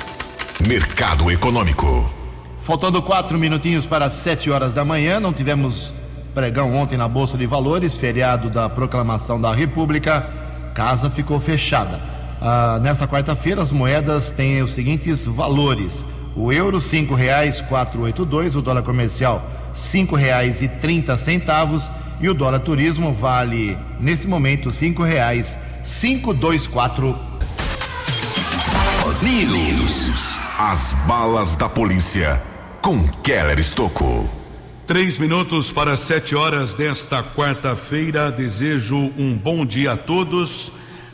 Mercado 0.67 1.31
Econômico. 1.31 2.11
Faltando 2.59 3.01
quatro 3.01 3.39
minutinhos 3.39 3.85
para 3.85 4.09
sete 4.09 4.51
horas 4.51 4.73
da 4.73 4.85
manhã, 4.85 5.19
não 5.19 5.33
tivemos 5.33 5.93
pregão 6.33 6.73
ontem 6.75 6.97
na 6.97 7.07
Bolsa 7.07 7.37
de 7.37 7.45
Valores, 7.45 7.95
feriado 7.95 8.49
da 8.49 8.69
proclamação 8.69 9.39
da 9.39 9.53
República. 9.53 10.27
Casa 10.73 11.09
ficou 11.09 11.39
fechada. 11.39 11.99
Ah, 12.41 12.79
nesta 12.81 13.07
quarta-feira, 13.07 13.61
as 13.61 13.71
moedas 13.71 14.31
têm 14.31 14.61
os 14.61 14.71
seguintes 14.71 15.25
valores: 15.25 16.05
o 16.35 16.51
euro 16.51 16.79
cinco 16.79 17.13
reais 17.13 17.61
quatro 17.61 18.01
oito 18.01 18.25
dois, 18.25 18.55
o 18.55 18.61
dólar 18.61 18.83
comercial 18.83 19.41
cinco 19.73 20.15
reais 20.15 20.61
e 20.61 20.67
trinta 20.67 21.17
centavos 21.17 21.91
e 22.21 22.29
o 22.29 22.33
dólar 22.33 22.59
turismo 22.59 23.11
vale 23.11 23.77
nesse 23.99 24.27
momento 24.27 24.71
cinco 24.71 25.03
reais 25.03 25.57
cinco 25.83 26.33
dois 26.33 26.67
quatro. 26.67 27.17
News. 29.21 30.37
As 30.59 30.93
balas 31.07 31.55
da 31.55 31.67
polícia 31.67 32.41
com 32.81 33.03
Keller 33.23 33.59
Estocou. 33.59 34.42
Três 34.85 35.17
minutos 35.17 35.71
para 35.71 35.95
sete 35.95 36.35
horas 36.35 36.73
desta 36.73 37.23
quarta-feira. 37.23 38.29
Desejo 38.29 39.13
um 39.17 39.33
bom 39.33 39.65
dia 39.65 39.93
a 39.93 39.97
todos. 39.97 40.73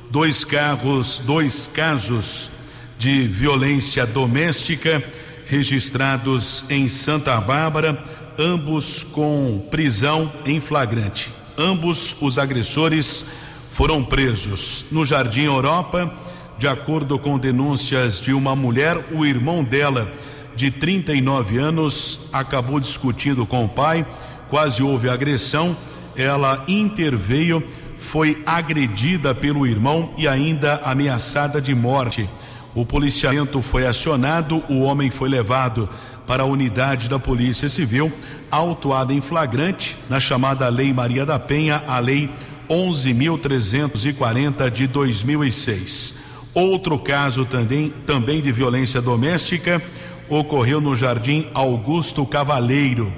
Dois 0.10 0.44
carros, 0.44 1.22
dois 1.24 1.68
casos 1.68 2.50
de 2.98 3.28
violência 3.28 4.08
doméstica 4.08 5.04
registrados 5.46 6.66
em 6.68 6.90
Santa 6.90 7.40
Bárbara, 7.40 8.04
ambos 8.40 9.04
com 9.04 9.68
prisão 9.70 10.32
em 10.48 10.60
flagrante. 10.60 11.32
Ambos 11.56 12.18
os 12.22 12.40
agressores 12.40 13.24
foram 13.72 14.04
presos 14.04 14.86
no 14.92 15.06
Jardim 15.06 15.44
Europa, 15.44 16.12
de 16.58 16.68
acordo 16.68 17.20
com 17.20 17.38
denúncias 17.38 18.20
de 18.20 18.34
uma 18.34 18.56
mulher, 18.56 18.98
o 19.12 19.24
irmão 19.24 19.64
dela 19.64 20.12
de 20.60 20.70
39 20.70 21.58
anos, 21.58 22.20
acabou 22.34 22.82
discutindo 22.82 23.46
com 23.46 23.64
o 23.64 23.70
pai, 23.70 24.06
quase 24.50 24.84
houve 24.84 25.08
agressão. 25.08 25.74
Ela 26.18 26.66
interveio, 26.68 27.64
foi 27.98 28.44
agredida 28.46 29.34
pelo 29.34 29.66
irmão 29.66 30.12
e 30.18 30.28
ainda 30.28 30.82
ameaçada 30.84 31.62
de 31.62 31.74
morte. 31.74 32.30
O 32.76 32.86
policiamento 32.86 33.62
foi 33.62 33.88
acionado, 33.88 34.62
o 34.68 34.82
homem 34.82 35.10
foi 35.10 35.30
levado 35.30 35.88
para 36.28 36.44
a 36.44 36.46
unidade 36.46 37.08
da 37.08 37.18
Polícia 37.18 37.70
Civil, 37.70 38.12
autuada 38.52 39.14
em 39.14 39.22
flagrante 39.22 39.96
na 40.10 40.20
chamada 40.20 40.68
Lei 40.68 40.92
Maria 40.92 41.26
da 41.26 41.40
Penha, 41.40 41.82
a 41.88 42.00
Lei 42.00 42.30
11.340 42.70 44.70
de 44.70 44.88
2006. 44.88 46.16
Outro 46.54 47.00
caso 47.00 47.46
também, 47.46 47.94
também 48.06 48.42
de 48.42 48.52
violência 48.52 49.02
doméstica 49.02 49.82
ocorreu 50.30 50.80
no 50.80 50.96
Jardim 50.96 51.48
Augusto 51.54 52.26
Cavaleiro. 52.26 53.12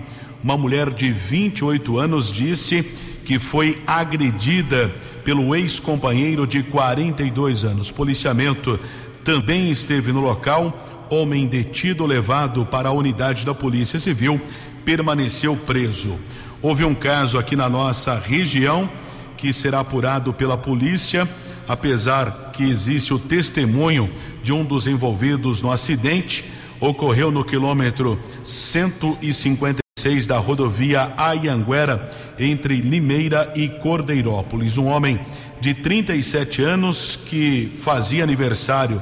Uma 0.43 0.58
mulher 0.58 0.89
de 0.91 1.12
28 1.12 2.00
anos 2.00 2.32
disse 2.32 2.84
que 3.26 3.38
foi 3.38 3.82
agredida 3.86 4.91
pelo 5.24 5.56
ex-companheiro 5.56 6.47
de 6.47 6.63
42 6.63 7.63
anos. 7.63 7.91
Policiamento 7.91 8.80
também 9.24 9.69
esteve 9.69 10.12
no 10.12 10.21
local. 10.21 11.08
Homem 11.10 11.45
detido 11.45 12.06
levado 12.06 12.65
para 12.65 12.89
a 12.89 12.93
unidade 12.93 13.45
da 13.45 13.54
Polícia 13.54 14.00
Civil 14.00 14.41
permaneceu 14.86 15.56
preso. 15.56 16.17
Houve 16.62 16.86
um 16.86 16.95
caso 16.95 17.38
aqui 17.38 17.56
na 17.56 17.69
nossa 17.69 18.17
região 18.17 18.89
que 19.38 19.52
será 19.52 19.80
apurado 19.80 20.32
pela 20.32 20.58
polícia, 20.58 21.28
apesar 21.67 22.52
que 22.54 22.63
existe 22.63 23.13
o 23.13 23.19
testemunho 23.19 24.10
de 24.43 24.54
um 24.54 24.63
dos 24.63 24.88
envolvidos 24.88 25.62
no 25.62 25.71
acidente. 25.71 26.45
Ocorreu 26.82 27.30
no 27.30 27.46
quilômetro 27.46 28.20
156 28.44 30.26
da 30.26 30.39
rodovia 30.39 31.13
Ayanguera, 31.15 32.12
entre 32.39 32.82
Limeira 32.82 33.54
e 33.56 33.70
Cordeirópolis. 33.70 34.80
Um 34.80 34.88
homem 34.88 35.20
de 35.60 35.76
37 35.76 36.63
anos 36.63 37.20
que 37.28 37.72
fazia 37.84 38.24
aniversário 38.24 39.00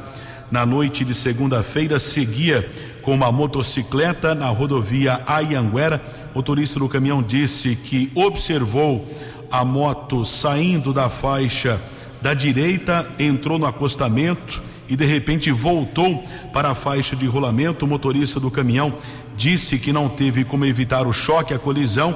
na 0.52 0.66
noite 0.66 1.06
de 1.06 1.16
segunda-feira 1.16 2.00
seguia 2.00 2.70
com 3.02 3.14
uma 3.16 3.32
motocicleta 3.32 4.36
na 4.36 4.50
rodovia 4.50 5.22
Ayanguera. 5.26 6.04
O 6.34 6.40
motorista 6.40 6.80
do 6.80 6.90
caminhão 6.90 7.24
disse 7.24 7.78
que 7.78 8.12
observou 8.14 9.08
a 9.50 9.64
moto 9.64 10.26
saindo 10.26 10.92
da 10.92 11.08
faixa 11.10 11.80
da 12.22 12.34
direita, 12.34 13.10
entrou 13.18 13.58
no 13.58 13.66
acostamento 13.66 14.68
e 14.90 14.96
de 14.96 15.06
repente 15.06 15.52
voltou 15.52 16.24
para 16.52 16.72
a 16.72 16.76
faixa 16.76 17.16
de 17.16 17.28
rolamento. 17.28 17.86
O 17.86 17.88
motorista 17.88 18.40
do 18.40 18.50
caminhão 18.50 18.94
disse 19.38 19.78
que 19.78 19.94
não 19.94 20.10
teve 20.10 20.44
como 20.44 20.66
evitar 20.66 21.06
o 21.06 21.14
choque, 21.14 21.54
a 21.54 21.60
colisão, 21.60 22.16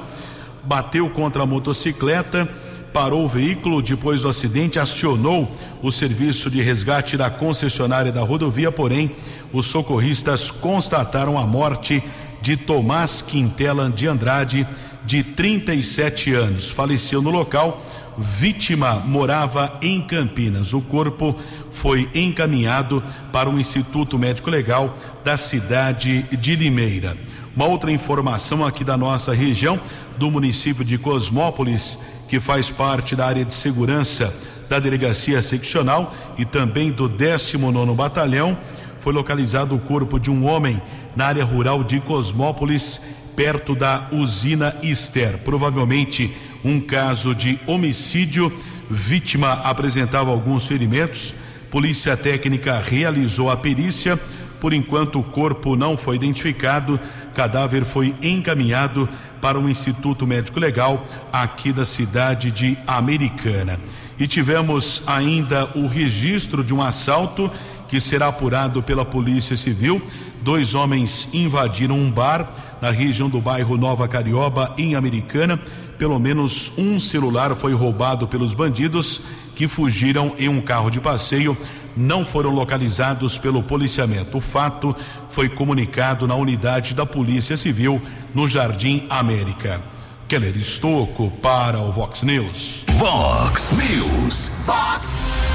bateu 0.64 1.08
contra 1.08 1.44
a 1.44 1.46
motocicleta, 1.46 2.48
parou 2.92 3.24
o 3.24 3.28
veículo 3.28 3.80
depois 3.80 4.22
do 4.22 4.28
acidente, 4.28 4.78
acionou 4.78 5.50
o 5.82 5.92
serviço 5.92 6.50
de 6.50 6.60
resgate 6.60 7.16
da 7.16 7.30
concessionária 7.30 8.10
da 8.10 8.22
rodovia, 8.22 8.72
porém, 8.72 9.10
os 9.52 9.66
socorristas 9.66 10.50
constataram 10.50 11.38
a 11.38 11.46
morte 11.46 12.02
de 12.42 12.56
Tomás 12.56 13.22
Quintela 13.22 13.88
de 13.90 14.06
Andrade, 14.06 14.66
de 15.04 15.22
37 15.22 16.34
anos. 16.34 16.70
Faleceu 16.70 17.22
no 17.22 17.30
local. 17.30 17.84
Vítima 18.16 19.02
morava 19.04 19.76
em 19.82 20.00
Campinas. 20.00 20.72
O 20.72 20.80
corpo 20.80 21.36
foi 21.70 22.08
encaminhado 22.14 23.02
para 23.32 23.50
o 23.50 23.58
Instituto 23.58 24.18
Médico 24.18 24.50
Legal 24.50 24.96
da 25.24 25.36
cidade 25.36 26.22
de 26.32 26.54
Limeira. 26.54 27.16
Uma 27.56 27.66
outra 27.66 27.90
informação 27.90 28.64
aqui 28.64 28.84
da 28.84 28.96
nossa 28.96 29.32
região, 29.32 29.80
do 30.16 30.30
município 30.30 30.84
de 30.84 30.98
Cosmópolis, 30.98 31.98
que 32.28 32.40
faz 32.40 32.70
parte 32.70 33.14
da 33.14 33.26
área 33.26 33.44
de 33.44 33.54
segurança 33.54 34.34
da 34.68 34.78
delegacia 34.78 35.42
seccional 35.42 36.14
e 36.38 36.44
também 36.44 36.90
do 36.90 37.08
19 37.08 37.94
Batalhão, 37.94 38.56
foi 38.98 39.12
localizado 39.12 39.74
o 39.74 39.78
corpo 39.78 40.18
de 40.18 40.30
um 40.30 40.46
homem 40.46 40.80
na 41.14 41.26
área 41.26 41.44
rural 41.44 41.84
de 41.84 42.00
Cosmópolis 42.00 43.00
perto 43.36 43.74
da 43.74 44.08
usina 44.10 44.74
Ister. 44.82 45.38
Provavelmente 45.38 46.34
um 46.64 46.80
caso 46.80 47.34
de 47.34 47.58
homicídio. 47.66 48.52
Vítima 48.90 49.52
apresentava 49.52 50.30
alguns 50.30 50.66
ferimentos. 50.66 51.34
Polícia 51.70 52.16
técnica 52.16 52.80
realizou 52.80 53.50
a 53.50 53.56
perícia. 53.56 54.18
Por 54.60 54.72
enquanto, 54.72 55.20
o 55.20 55.22
corpo 55.24 55.76
não 55.76 55.96
foi 55.96 56.16
identificado. 56.16 56.98
Cadáver 57.34 57.84
foi 57.84 58.14
encaminhado 58.22 59.08
para 59.40 59.58
o 59.58 59.68
Instituto 59.68 60.26
Médico 60.26 60.58
Legal 60.58 61.06
aqui 61.30 61.72
da 61.72 61.84
cidade 61.84 62.50
de 62.50 62.78
Americana. 62.86 63.78
E 64.18 64.26
tivemos 64.26 65.02
ainda 65.06 65.68
o 65.74 65.86
registro 65.86 66.64
de 66.64 66.72
um 66.72 66.80
assalto 66.80 67.50
que 67.88 68.00
será 68.00 68.28
apurado 68.28 68.82
pela 68.82 69.04
Polícia 69.04 69.56
Civil. 69.56 70.00
Dois 70.40 70.74
homens 70.74 71.28
invadiram 71.32 71.98
um 71.98 72.10
bar 72.10 72.48
na 72.80 72.90
região 72.90 73.28
do 73.28 73.40
bairro 73.40 73.76
Nova 73.76 74.06
Carioba, 74.06 74.74
em 74.78 74.94
Americana. 74.94 75.60
Pelo 75.98 76.18
menos 76.18 76.72
um 76.76 76.98
celular 76.98 77.54
foi 77.54 77.72
roubado 77.72 78.26
pelos 78.26 78.54
bandidos 78.54 79.20
que 79.54 79.68
fugiram 79.68 80.34
em 80.38 80.48
um 80.48 80.60
carro 80.60 80.90
de 80.90 81.00
passeio. 81.00 81.56
Não 81.96 82.24
foram 82.24 82.50
localizados 82.50 83.38
pelo 83.38 83.62
policiamento. 83.62 84.38
O 84.38 84.40
fato 84.40 84.94
foi 85.30 85.48
comunicado 85.48 86.26
na 86.26 86.34
unidade 86.34 86.94
da 86.94 87.06
Polícia 87.06 87.56
Civil 87.56 88.02
no 88.34 88.48
Jardim 88.48 89.06
América. 89.08 89.80
Keller 90.26 90.56
Estocco 90.56 91.30
para 91.42 91.78
o 91.78 91.92
Vox 91.92 92.22
News. 92.22 92.84
Vox 92.96 93.72
News. 93.72 94.50
Vox 94.64 95.08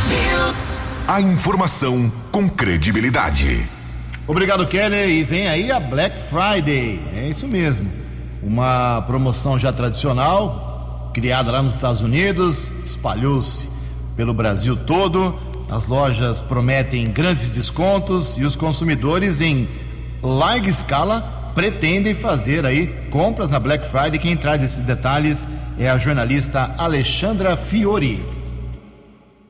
News. 0.08 0.80
A 1.08 1.20
informação 1.20 2.10
com 2.32 2.48
credibilidade. 2.48 3.68
Obrigado, 4.28 4.68
Keller. 4.68 5.10
E 5.10 5.24
vem 5.24 5.48
aí 5.48 5.72
a 5.72 5.80
Black 5.80 6.22
Friday. 6.22 7.02
É 7.16 7.28
isso 7.28 7.48
mesmo. 7.48 7.92
Uma 8.42 9.02
promoção 9.02 9.60
já 9.60 9.72
tradicional, 9.74 11.12
criada 11.14 11.52
lá 11.52 11.62
nos 11.62 11.76
Estados 11.76 12.02
Unidos, 12.02 12.72
espalhou-se 12.86 13.68
pelo 14.16 14.34
Brasil 14.34 14.78
todo. 14.78 15.38
As 15.70 15.88
lojas 15.88 16.42
prometem 16.42 17.12
grandes 17.12 17.52
descontos 17.52 18.38
e 18.38 18.44
os 18.44 18.56
consumidores, 18.56 19.42
em 19.42 19.68
larga 20.24 20.70
escala, 20.70 21.52
pretendem 21.54 22.16
fazer 22.16 22.66
aí 22.66 22.88
compras 23.12 23.50
na 23.50 23.60
Black 23.60 23.88
Friday. 23.88 24.18
Quem 24.18 24.38
traz 24.38 24.64
esses 24.64 24.84
detalhes 24.84 25.46
é 25.78 25.90
a 25.90 25.98
jornalista 25.98 26.74
Alexandra 26.78 27.58
Fiori. 27.58 28.39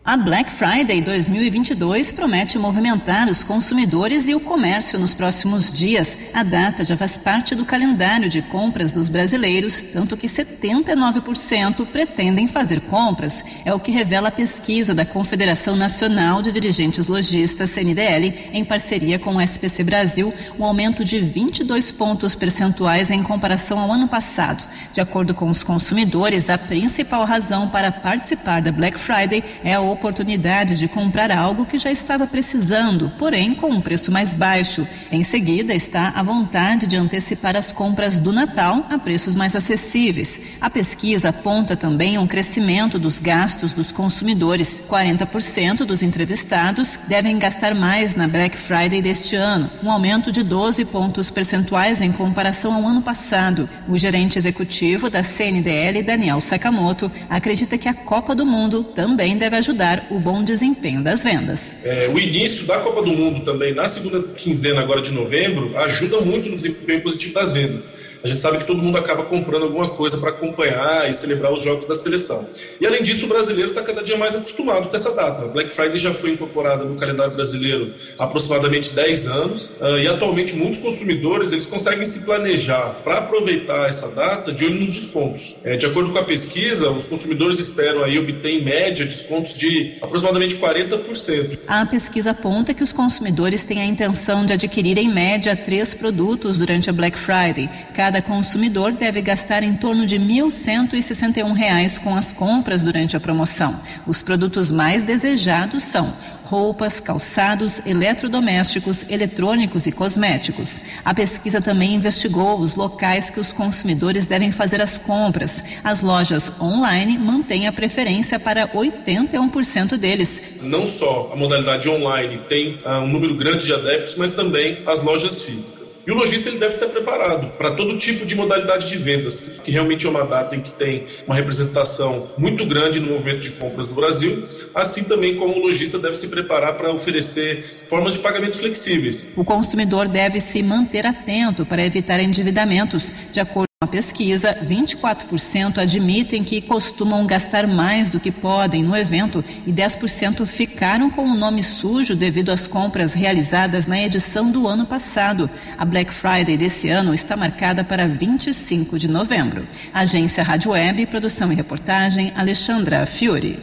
A 0.10 0.17
Black 0.17 0.52
Friday 0.52 1.02
2022 1.02 2.12
promete 2.12 2.58
movimentar 2.58 3.30
os 3.30 3.43
consumidores 3.43 4.28
e 4.28 4.34
o 4.34 4.39
comércio 4.39 4.98
nos 4.98 5.13
próximos 5.13 5.72
dias. 5.72 6.17
A 6.34 6.41
data 6.41 6.84
já 6.84 6.98
faz 6.98 7.15
parte 7.15 7.54
do 7.54 7.63
calendário 7.63 8.28
de 8.28 8.41
compras 8.41 8.91
dos 8.91 9.08
brasileiros, 9.08 9.84
tanto 9.93 10.17
que 10.17 10.26
79% 10.26 11.86
pretendem 11.86 12.48
fazer 12.48 12.82
compras. 12.82 13.45
É 13.63 13.72
o 13.72 13.80
que 13.80 13.91
revela 13.91 14.30
a 14.30 14.32
pesquisa 14.32 14.95
da 14.95 15.06
Confederação 15.06 15.76
Nacional 15.76 16.41
de 16.41 16.52
Dirigentes 16.52 17.06
Logistas, 17.06 17.69
CNDL, 17.69 18.50
em 18.52 18.65
parceria 18.65 19.19
com 19.19 19.36
o 19.36 19.41
SPC 19.41 19.84
Brasil, 19.84 20.34
um 20.58 20.63
aumento 20.63 21.06
de 21.06 21.19
22 21.19 21.91
pontos 21.91 22.34
percentuais 22.34 23.12
em 23.12 23.22
comparação 23.22 23.78
ao 23.78 23.91
ano 23.91 24.08
passado. 24.08 24.67
De 24.91 25.02
acordo 25.02 25.36
com 25.36 25.52
os 25.52 25.63
consumidores, 25.63 26.50
a 26.50 26.58
principal 26.58 27.26
razão 27.26 27.69
para 27.69 27.91
participar 27.91 28.60
da 28.60 28.72
Black 28.72 29.00
Friday 29.00 29.43
é 29.63 29.76
a 29.76 29.99
oportunidade 30.00 30.80
de 30.80 30.88
comprar 30.88 31.30
algo 31.30 31.66
que 31.66 31.78
já 31.78 31.92
estava 31.92 32.26
precisando, 32.26 33.12
porém 33.20 33.54
com 33.54 33.70
um 33.70 33.82
preço 33.82 34.12
mais 34.12 34.32
baixo. 34.32 34.88
Em 35.12 35.24
seguida, 35.26 35.76
está 35.76 36.14
a 36.16 36.24
vontade 36.24 36.88
de 36.88 36.96
antecipar 36.96 37.58
as 37.58 37.74
compras 37.74 38.18
do 38.18 38.32
Natal 38.32 38.88
a 38.90 38.98
preços 38.98 39.36
mais 39.36 39.56
acessíveis. 39.58 40.40
A 40.62 40.70
pesquisa 40.70 41.30
aponta 41.30 41.76
também 41.76 42.18
um 42.18 42.26
crescimento 42.26 42.98
dos 42.98 43.20
gastos 43.20 43.74
dos 43.74 43.92
consumidores. 43.92 44.82
40% 44.90 45.80
dos 45.80 46.02
entrevistados 46.02 46.98
devem 47.08 47.38
gastar 47.38 47.76
mais 47.76 48.16
na 48.16 48.28
Black 48.28 48.58
Friday 48.58 49.02
deste 49.02 49.36
ano, 49.36 49.70
um 49.84 49.92
aumento 49.92 50.32
de 50.32 50.44
12 50.44 50.86
pontos 50.86 51.30
percentuais 51.30 52.00
em 52.00 52.12
comparação 52.12 52.74
ao 52.74 52.88
ano 52.88 53.02
passado. 53.02 53.70
O 53.88 53.98
gerente 53.98 54.38
executivo 54.38 55.10
da 55.10 55.24
CNDL, 55.24 56.02
Daniel 56.04 56.40
Sakamoto, 56.40 57.12
acredita 57.30 57.78
que 57.78 57.90
a 57.90 57.94
Copa 57.94 58.34
do 58.34 58.46
Mundo 58.46 58.84
também 58.84 59.38
deve 59.38 59.58
ajudar 59.58 59.79
ajudar 59.80 60.06
o 60.10 60.20
bom 60.20 60.44
desempenho 60.44 61.02
das 61.02 61.24
vendas. 61.24 61.78
É, 61.84 62.10
o 62.10 62.20
início 62.20 62.65
da 62.65 62.80
Copa 62.80 63.02
do 63.02 63.13
Mundo 63.13 63.42
também, 63.42 63.74
na 63.74 63.86
segunda 63.86 64.22
quinzena 64.22 64.82
agora 64.82 65.02
de 65.02 65.13
novembro, 65.13 65.78
ajuda 65.78 66.20
muito 66.20 66.50
no 66.50 66.56
desempenho 66.56 67.02
positivo 67.02 67.34
das 67.34 67.54
vendas 67.54 68.09
a 68.23 68.27
gente 68.27 68.41
sabe 68.41 68.58
que 68.58 68.65
todo 68.65 68.82
mundo 68.82 68.97
acaba 68.97 69.23
comprando 69.23 69.63
alguma 69.63 69.89
coisa 69.89 70.17
para 70.17 70.29
acompanhar 70.29 71.10
e 71.10 71.13
celebrar 71.13 71.53
os 71.53 71.62
jogos 71.62 71.86
da 71.86 71.95
seleção. 71.95 72.45
E 72.79 72.86
além 72.86 73.01
disso, 73.03 73.25
o 73.25 73.29
brasileiro 73.29 73.69
está 73.69 73.82
cada 73.82 74.03
dia 74.03 74.17
mais 74.17 74.36
acostumado 74.36 74.89
com 74.89 74.95
essa 74.95 75.15
data. 75.15 75.47
Black 75.47 75.73
Friday 75.73 75.97
já 75.97 76.13
foi 76.13 76.32
incorporada 76.32 76.84
no 76.84 76.95
calendário 76.95 77.34
brasileiro 77.34 77.93
há 78.17 78.25
aproximadamente 78.25 78.93
10 78.93 79.27
anos 79.27 79.69
uh, 79.79 79.97
e 80.01 80.08
atualmente 80.08 80.55
muitos 80.55 80.79
consumidores 80.79 81.51
eles 81.51 81.65
conseguem 81.65 82.05
se 82.05 82.25
planejar 82.25 82.95
para 83.03 83.19
aproveitar 83.19 83.88
essa 83.88 84.10
data 84.10 84.51
de 84.51 84.65
olho 84.65 84.79
nos 84.79 84.93
descontos. 84.93 85.55
É, 85.63 85.77
de 85.77 85.86
acordo 85.86 86.12
com 86.12 86.19
a 86.19 86.23
pesquisa, 86.23 86.89
os 86.89 87.05
consumidores 87.05 87.60
esperam 87.60 88.03
aí 88.03 88.17
obter 88.17 88.49
em 88.49 88.63
média 88.63 89.05
descontos 89.05 89.53
de 89.53 89.93
aproximadamente 90.01 90.58
40%. 90.58 91.60
A 91.67 91.86
pesquisa 91.86 92.32
aponta 92.32 92.73
que 92.73 92.84
os 92.84 92.91
consumidores 92.91 93.63
têm 93.63 93.82
a 93.82 93.86
intenção 93.86 94.45
de 94.45 94.53
adquirir 94.53 94.97
em 94.97 95.08
média 95.08 95.55
três 95.55 95.93
produtos 95.93 96.58
durante 96.58 96.89
a 96.89 96.93
Black 96.93 97.17
Friday. 97.17 97.69
Cada 97.93 98.09
Cada 98.10 98.24
consumidor 98.24 98.91
deve 98.93 99.22
gastar 99.22 99.62
em 99.62 99.76
torno 99.76 100.04
de 100.04 100.17
R$ 100.17 100.24
1.161 100.24 102.00
com 102.00 102.15
as 102.15 102.32
compras 102.32 102.82
durante 102.82 103.15
a 103.15 103.19
promoção. 103.19 103.80
Os 104.08 104.24
produtos 104.24 104.72
mais 104.72 105.04
desejados 105.04 105.84
são 105.84 106.12
roupas, 106.43 107.00
calçados, 107.00 107.86
eletrodomésticos, 107.86 109.06
eletrônicos 109.08 109.86
e 109.86 109.91
cosméticos. 109.91 110.82
A 111.06 111.13
pesquisa 111.13 111.62
também 111.62 111.93
investigou 111.93 112.60
os 112.60 112.74
locais 112.74 113.30
que 113.30 113.39
os 113.39 113.54
consumidores 113.54 114.26
devem 114.26 114.52
fazer 114.52 114.82
as 114.82 114.98
compras. 114.98 115.63
As 115.84 116.02
lojas 116.02 116.52
online 116.60 117.15
mantêm 117.15 117.67
a 117.67 117.72
preferência 117.72 118.39
para 118.39 118.67
81% 118.69 119.98
deles. 119.98 120.41
Não 120.63 120.88
só 120.88 121.30
a 121.32 121.36
modalidade 121.36 121.88
online 121.88 122.39
tem 122.50 122.80
uh, 122.84 123.04
um 123.04 123.08
número 123.08 123.36
grande 123.36 123.65
de 123.65 123.74
adeptos, 123.74 124.15
mas 124.15 124.32
também 124.32 124.80
as 124.88 125.04
lojas 125.04 125.43
físicas. 125.43 125.88
E 126.06 126.12
o 126.12 126.16
lojista 126.16 126.50
ele 126.50 126.58
deve 126.58 126.76
estar 126.76 126.88
preparado 126.88 127.50
para 127.58 127.72
todo 127.72 127.98
tipo 127.98 128.26
de 128.26 128.36
modalidade 128.36 128.90
de 128.90 128.98
vendas, 128.98 129.62
que 129.64 129.72
realmente 129.72 130.06
é 130.06 130.10
uma 130.10 130.24
data 130.24 130.56
em 130.56 130.60
que 130.60 130.72
tem 130.72 131.06
uma 131.28 131.36
representação 131.36 132.30
muito 132.38 132.66
grande 132.66 133.00
no 133.00 133.08
movimento 133.08 133.40
de 133.40 133.52
compras 133.52 133.86
do 133.86 133.94
Brasil, 133.94 134.44
assim 134.74 135.04
também 135.04 135.36
como 135.36 135.56
o 135.56 135.60
lojista 135.60 136.00
deve 136.00 136.16
se 136.16 136.28
preparar 136.28 136.74
para 136.76 136.92
oferecer 136.92 137.64
formas 137.88 138.14
de 138.14 138.20
pagamento 138.20 138.58
flexíveis. 138.58 139.34
O 139.36 139.46
consumidor 139.46 140.08
deve 140.08 140.40
se 140.42 140.64
manter 140.64 141.06
atento 141.06 141.66
para 141.66 141.86
evitar 141.86 142.20
endividamentos. 142.20 143.12
De 143.32 143.40
acordo 143.40 143.68
com 143.82 143.86
a 143.86 143.92
pesquisa, 143.92 144.58
24% 144.62 145.78
admitem 145.78 146.44
que 146.44 146.60
costumam 146.60 147.26
gastar 147.26 147.65
mais 147.65 148.10
do 148.10 148.20
que 148.20 148.30
podem 148.30 148.84
no 148.84 148.94
evento 148.94 149.42
e 149.65 149.72
10% 149.72 150.46
ficaram 150.46 151.10
com 151.10 151.24
o 151.24 151.34
nome 151.34 151.63
sujo 151.63 152.13
devido 152.13 152.50
às 152.50 152.68
compras 152.68 153.13
realizadas 153.13 153.88
na 153.88 153.98
edição 153.98 154.52
do 154.52 154.68
ano 154.68 154.86
passado. 154.86 155.50
A 155.78 155.86
Black 155.86 156.13
Friday 156.13 156.58
desse 156.58 156.89
ano 156.89 157.13
está 157.13 157.38
marcada 157.38 157.82
para 157.82 158.06
25 158.06 159.00
de 159.00 159.08
novembro. 159.08 159.65
Agência 159.94 160.44
Rádio 160.44 160.72
Web, 160.72 161.06
produção 161.06 161.50
e 161.50 161.56
reportagem 161.56 162.34
Alexandra 162.36 163.06
Fiore. 163.06 163.60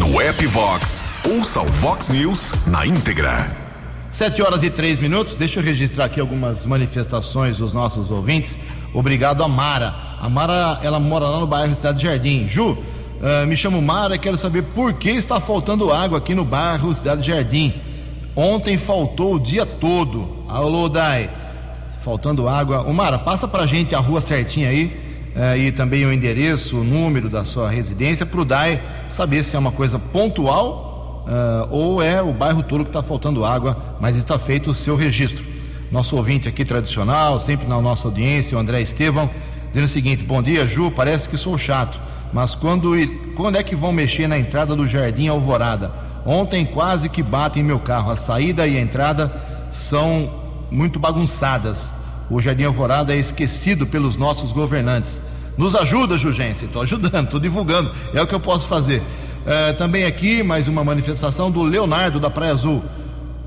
No 0.00 0.20
app 0.20 0.44
Vox, 0.44 1.04
ouça 1.24 1.60
o 1.60 1.66
Vox 1.66 2.08
News 2.08 2.52
na 2.66 2.84
íntegra. 2.84 3.48
Sete 4.10 4.40
horas 4.40 4.62
e 4.62 4.70
três 4.70 4.98
minutos. 4.98 5.34
Deixa 5.34 5.60
eu 5.60 5.62
registrar 5.62 6.06
aqui 6.06 6.18
algumas 6.18 6.64
manifestações 6.64 7.58
dos 7.58 7.74
nossos 7.74 8.10
ouvintes. 8.10 8.58
Obrigado 8.92 9.42
a 9.42 9.48
Mara. 9.48 9.94
A 10.20 10.28
Mara, 10.28 10.80
ela 10.82 10.98
mora 10.98 11.28
lá 11.28 11.40
no 11.40 11.46
bairro 11.46 11.74
Cidade 11.74 12.02
Jardim. 12.02 12.48
Ju, 12.48 12.70
uh, 12.72 13.46
me 13.46 13.56
chamo 13.56 13.80
Mara 13.82 14.14
e 14.14 14.18
quero 14.18 14.36
saber 14.38 14.62
por 14.62 14.94
que 14.94 15.10
está 15.10 15.38
faltando 15.38 15.92
água 15.92 16.18
aqui 16.18 16.34
no 16.34 16.44
bairro 16.44 16.94
Cidade 16.94 17.26
Jardim. 17.26 17.74
Ontem 18.34 18.76
faltou 18.76 19.34
o 19.34 19.38
dia 19.38 19.64
todo. 19.64 20.44
Alô, 20.48 20.88
Dai. 20.88 21.30
Faltando 22.00 22.48
água. 22.48 22.82
Ô, 22.82 22.92
Mara, 22.92 23.18
passa 23.18 23.48
pra 23.48 23.66
gente 23.66 23.94
a 23.94 23.98
rua 23.98 24.20
certinha 24.20 24.68
aí 24.68 25.06
eh, 25.34 25.58
e 25.58 25.72
também 25.72 26.04
o 26.06 26.12
endereço, 26.12 26.78
o 26.78 26.84
número 26.84 27.28
da 27.28 27.44
sua 27.44 27.70
residência, 27.70 28.24
para 28.24 28.40
o 28.40 28.44
DAE 28.44 28.80
saber 29.08 29.44
se 29.44 29.56
é 29.56 29.58
uma 29.58 29.72
coisa 29.72 29.98
pontual 29.98 31.24
eh, 31.28 31.68
ou 31.70 32.02
é 32.02 32.22
o 32.22 32.32
bairro 32.32 32.62
todo 32.62 32.84
que 32.84 32.90
está 32.90 33.02
faltando 33.02 33.44
água, 33.44 33.96
mas 34.00 34.16
está 34.16 34.38
feito 34.38 34.70
o 34.70 34.74
seu 34.74 34.96
registro. 34.96 35.55
Nosso 35.96 36.14
ouvinte 36.14 36.46
aqui 36.46 36.62
tradicional, 36.62 37.38
sempre 37.38 37.66
na 37.66 37.80
nossa 37.80 38.06
audiência, 38.06 38.54
o 38.54 38.60
André 38.60 38.82
Estevão, 38.82 39.30
dizendo 39.68 39.84
o 39.84 39.88
seguinte: 39.88 40.22
Bom 40.22 40.42
dia, 40.42 40.66
Ju, 40.66 40.90
parece 40.90 41.26
que 41.26 41.38
sou 41.38 41.56
chato, 41.56 41.98
mas 42.34 42.54
quando, 42.54 42.92
quando 43.34 43.56
é 43.56 43.62
que 43.62 43.74
vão 43.74 43.92
mexer 43.92 44.28
na 44.28 44.38
entrada 44.38 44.76
do 44.76 44.86
Jardim 44.86 45.28
Alvorada? 45.28 45.90
Ontem 46.26 46.66
quase 46.66 47.08
que 47.08 47.22
batem 47.22 47.62
meu 47.62 47.78
carro. 47.78 48.10
A 48.10 48.16
saída 48.16 48.66
e 48.66 48.76
a 48.76 48.80
entrada 48.80 49.32
são 49.70 50.30
muito 50.70 50.98
bagunçadas 50.98 51.94
o 52.28 52.40
Jardim 52.40 52.64
Alvorada 52.64 53.14
é 53.14 53.18
esquecido 53.18 53.86
pelos 53.86 54.16
nossos 54.16 54.52
governantes. 54.52 55.22
Nos 55.56 55.74
ajuda, 55.74 56.18
Jugência. 56.18 56.66
Estou 56.66 56.82
ajudando, 56.82 57.24
estou 57.24 57.40
divulgando. 57.40 57.90
É 58.12 58.20
o 58.20 58.26
que 58.26 58.34
eu 58.34 58.40
posso 58.40 58.66
fazer. 58.66 59.02
É, 59.46 59.72
também 59.72 60.04
aqui, 60.04 60.42
mais 60.42 60.66
uma 60.66 60.82
manifestação 60.82 61.50
do 61.50 61.62
Leonardo 61.62 62.18
da 62.18 62.28
Praia 62.28 62.52
Azul. 62.52 62.82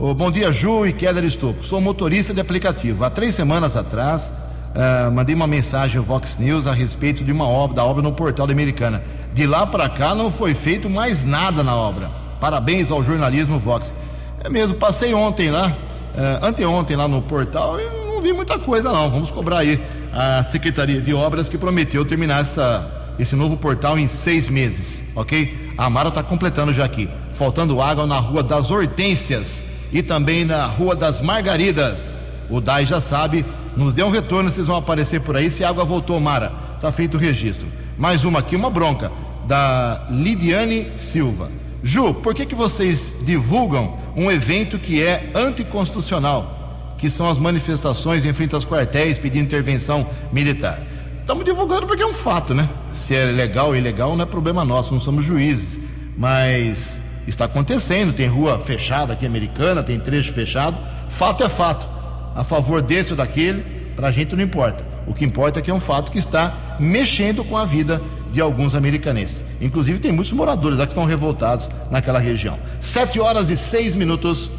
Oh, 0.02 0.14
bom 0.14 0.32
dia, 0.32 0.50
Ju 0.50 0.88
e 0.88 0.94
Keller 0.94 1.26
Estupro. 1.26 1.62
Sou 1.62 1.82
motorista 1.82 2.34
de 2.34 2.40
aplicativo. 2.40 3.04
Há 3.04 3.10
três 3.10 3.36
semanas 3.36 3.76
atrás, 3.76 4.32
é, 4.74 5.10
mandei 5.10 5.36
uma 5.36 5.46
mensagem 5.46 5.98
ao 5.98 6.06
Vox 6.06 6.38
News 6.38 6.68
a 6.68 6.72
respeito 6.72 7.22
de 7.22 7.34
uma 7.34 7.46
obra, 7.46 7.76
da 7.76 7.84
obra 7.84 8.02
no 8.02 8.14
portal 8.14 8.48
da 8.48 8.54
Americana. 8.54 9.04
De 9.34 9.46
lá 9.46 9.68
para 9.68 9.90
cá 9.90 10.16
não 10.16 10.32
foi 10.32 10.54
feito 10.54 10.90
mais 10.90 11.26
nada 11.26 11.66
na 11.66 11.76
obra. 11.76 12.10
Parabéns 12.40 12.90
ao 12.92 13.04
jornalismo 13.04 13.60
Vox. 13.60 13.94
É 14.42 14.48
mesmo, 14.48 14.78
passei 14.78 15.14
ontem 15.14 15.52
lá, 15.52 15.76
é, 16.16 16.40
anteontem 16.48 16.96
lá 16.96 17.06
no 17.06 17.22
portal 17.22 17.78
e 17.78 17.84
não 18.08 18.22
vi 18.22 18.32
muita 18.32 18.58
coisa 18.58 18.94
não. 18.94 19.12
Vamos 19.12 19.30
cobrar 19.32 19.58
aí 19.58 19.84
a 20.14 20.42
Secretaria 20.46 21.02
de 21.02 21.14
Obras 21.14 21.50
que 21.50 21.58
prometeu 21.58 22.06
terminar 22.06 22.44
essa, 22.44 22.90
esse 23.20 23.36
novo 23.36 23.58
portal 23.58 24.00
em 24.00 24.08
seis 24.08 24.48
meses, 24.48 25.04
ok? 25.14 25.74
A 25.78 25.90
Mara 25.90 26.08
está 26.08 26.24
completando 26.24 26.72
já 26.72 26.86
aqui. 26.86 27.10
Faltando 27.34 27.82
água 27.82 28.08
na 28.08 28.16
Rua 28.16 28.42
das 28.42 28.72
Hortênsias 28.72 29.66
e 29.92 30.04
também 30.04 30.46
na 30.46 30.66
Rua 30.66 30.96
das 30.96 31.22
Margaridas. 31.22 32.18
O 32.50 32.60
DAI 32.60 32.86
já 32.86 33.00
sabe, 33.00 33.46
nos 33.76 33.94
dê 33.94 34.04
um 34.04 34.10
retorno, 34.10 34.52
vocês 34.52 34.68
vão 34.68 34.78
aparecer 34.78 35.22
por 35.22 35.36
aí 35.36 35.50
se 35.50 35.64
a 35.64 35.70
água 35.70 35.86
voltou, 35.86 36.20
Mara. 36.20 36.52
Tá 36.82 36.92
feito 36.92 37.16
o 37.16 37.20
registro. 37.20 37.68
Mais 37.98 38.24
uma 38.24 38.40
aqui, 38.40 38.56
uma 38.56 38.70
bronca, 38.70 39.12
da 39.48 40.08
Lidiane 40.10 40.92
Silva. 40.96 41.52
Ju, 41.84 42.14
por 42.16 42.34
que, 42.34 42.46
que 42.46 42.56
vocês 42.56 43.16
divulgam 43.22 43.98
um 44.16 44.30
evento 44.30 44.78
que 44.78 45.04
é 45.04 45.32
anticonstitucional? 45.34 46.60
que 47.00 47.10
são 47.10 47.30
as 47.30 47.38
manifestações 47.38 48.26
em 48.26 48.34
frente 48.34 48.54
aos 48.54 48.66
quartéis 48.66 49.18
pedindo 49.18 49.46
intervenção 49.46 50.08
militar. 50.32 50.84
Estamos 51.22 51.46
divulgando 51.46 51.88
porque 51.88 52.04
é 52.04 52.06
um 52.06 52.14
fato, 52.14 52.54
né? 52.54 52.68
Se 52.94 53.16
é 53.16 53.26
legal 53.26 53.68
ou 53.68 53.76
ilegal 53.76 54.16
não 54.16 54.24
é 54.24 54.26
problema 54.26 54.66
nosso, 54.66 54.94
não 54.94 55.00
somos 55.00 55.24
juízes. 55.24 55.80
Mas 56.18 57.02
está 57.30 57.46
acontecendo, 57.46 58.14
tem 58.14 58.28
rua 58.28 58.60
fechada 58.60 59.14
aqui 59.14 59.26
americana, 59.26 59.84
tem 59.84 60.00
trecho 60.00 60.34
fechado. 60.34 60.78
Fato 61.08 61.44
é 61.44 61.50
fato. 61.50 61.88
A 62.36 62.44
favor 62.44 62.82
desse 62.82 63.12
ou 63.12 63.18
daquele, 63.18 63.62
para 63.96 64.08
a 64.08 64.12
gente 64.12 64.36
não 64.36 64.44
importa. 64.44 64.86
O 65.08 65.14
que 65.14 65.26
importa 65.26 65.60
é 65.60 65.62
que 65.62 65.72
é 65.72 65.74
um 65.74 65.80
fato 65.80 66.12
que 66.12 66.20
está 66.20 66.78
mexendo 66.80 67.44
com 67.44 67.58
a 67.58 67.66
vida 67.66 68.02
de 68.32 68.40
alguns 68.40 68.76
americanenses. 68.76 69.44
Inclusive 69.60 70.00
tem 70.00 70.12
muitos 70.12 70.32
moradores 70.34 70.78
lá 70.78 70.86
que 70.86 70.92
estão 70.92 71.06
revoltados 71.06 71.70
naquela 71.90 72.20
região. 72.20 72.60
Sete 72.80 73.20
horas 73.20 73.50
e 73.50 73.58
seis 73.58 73.96
minutos. 73.96 74.52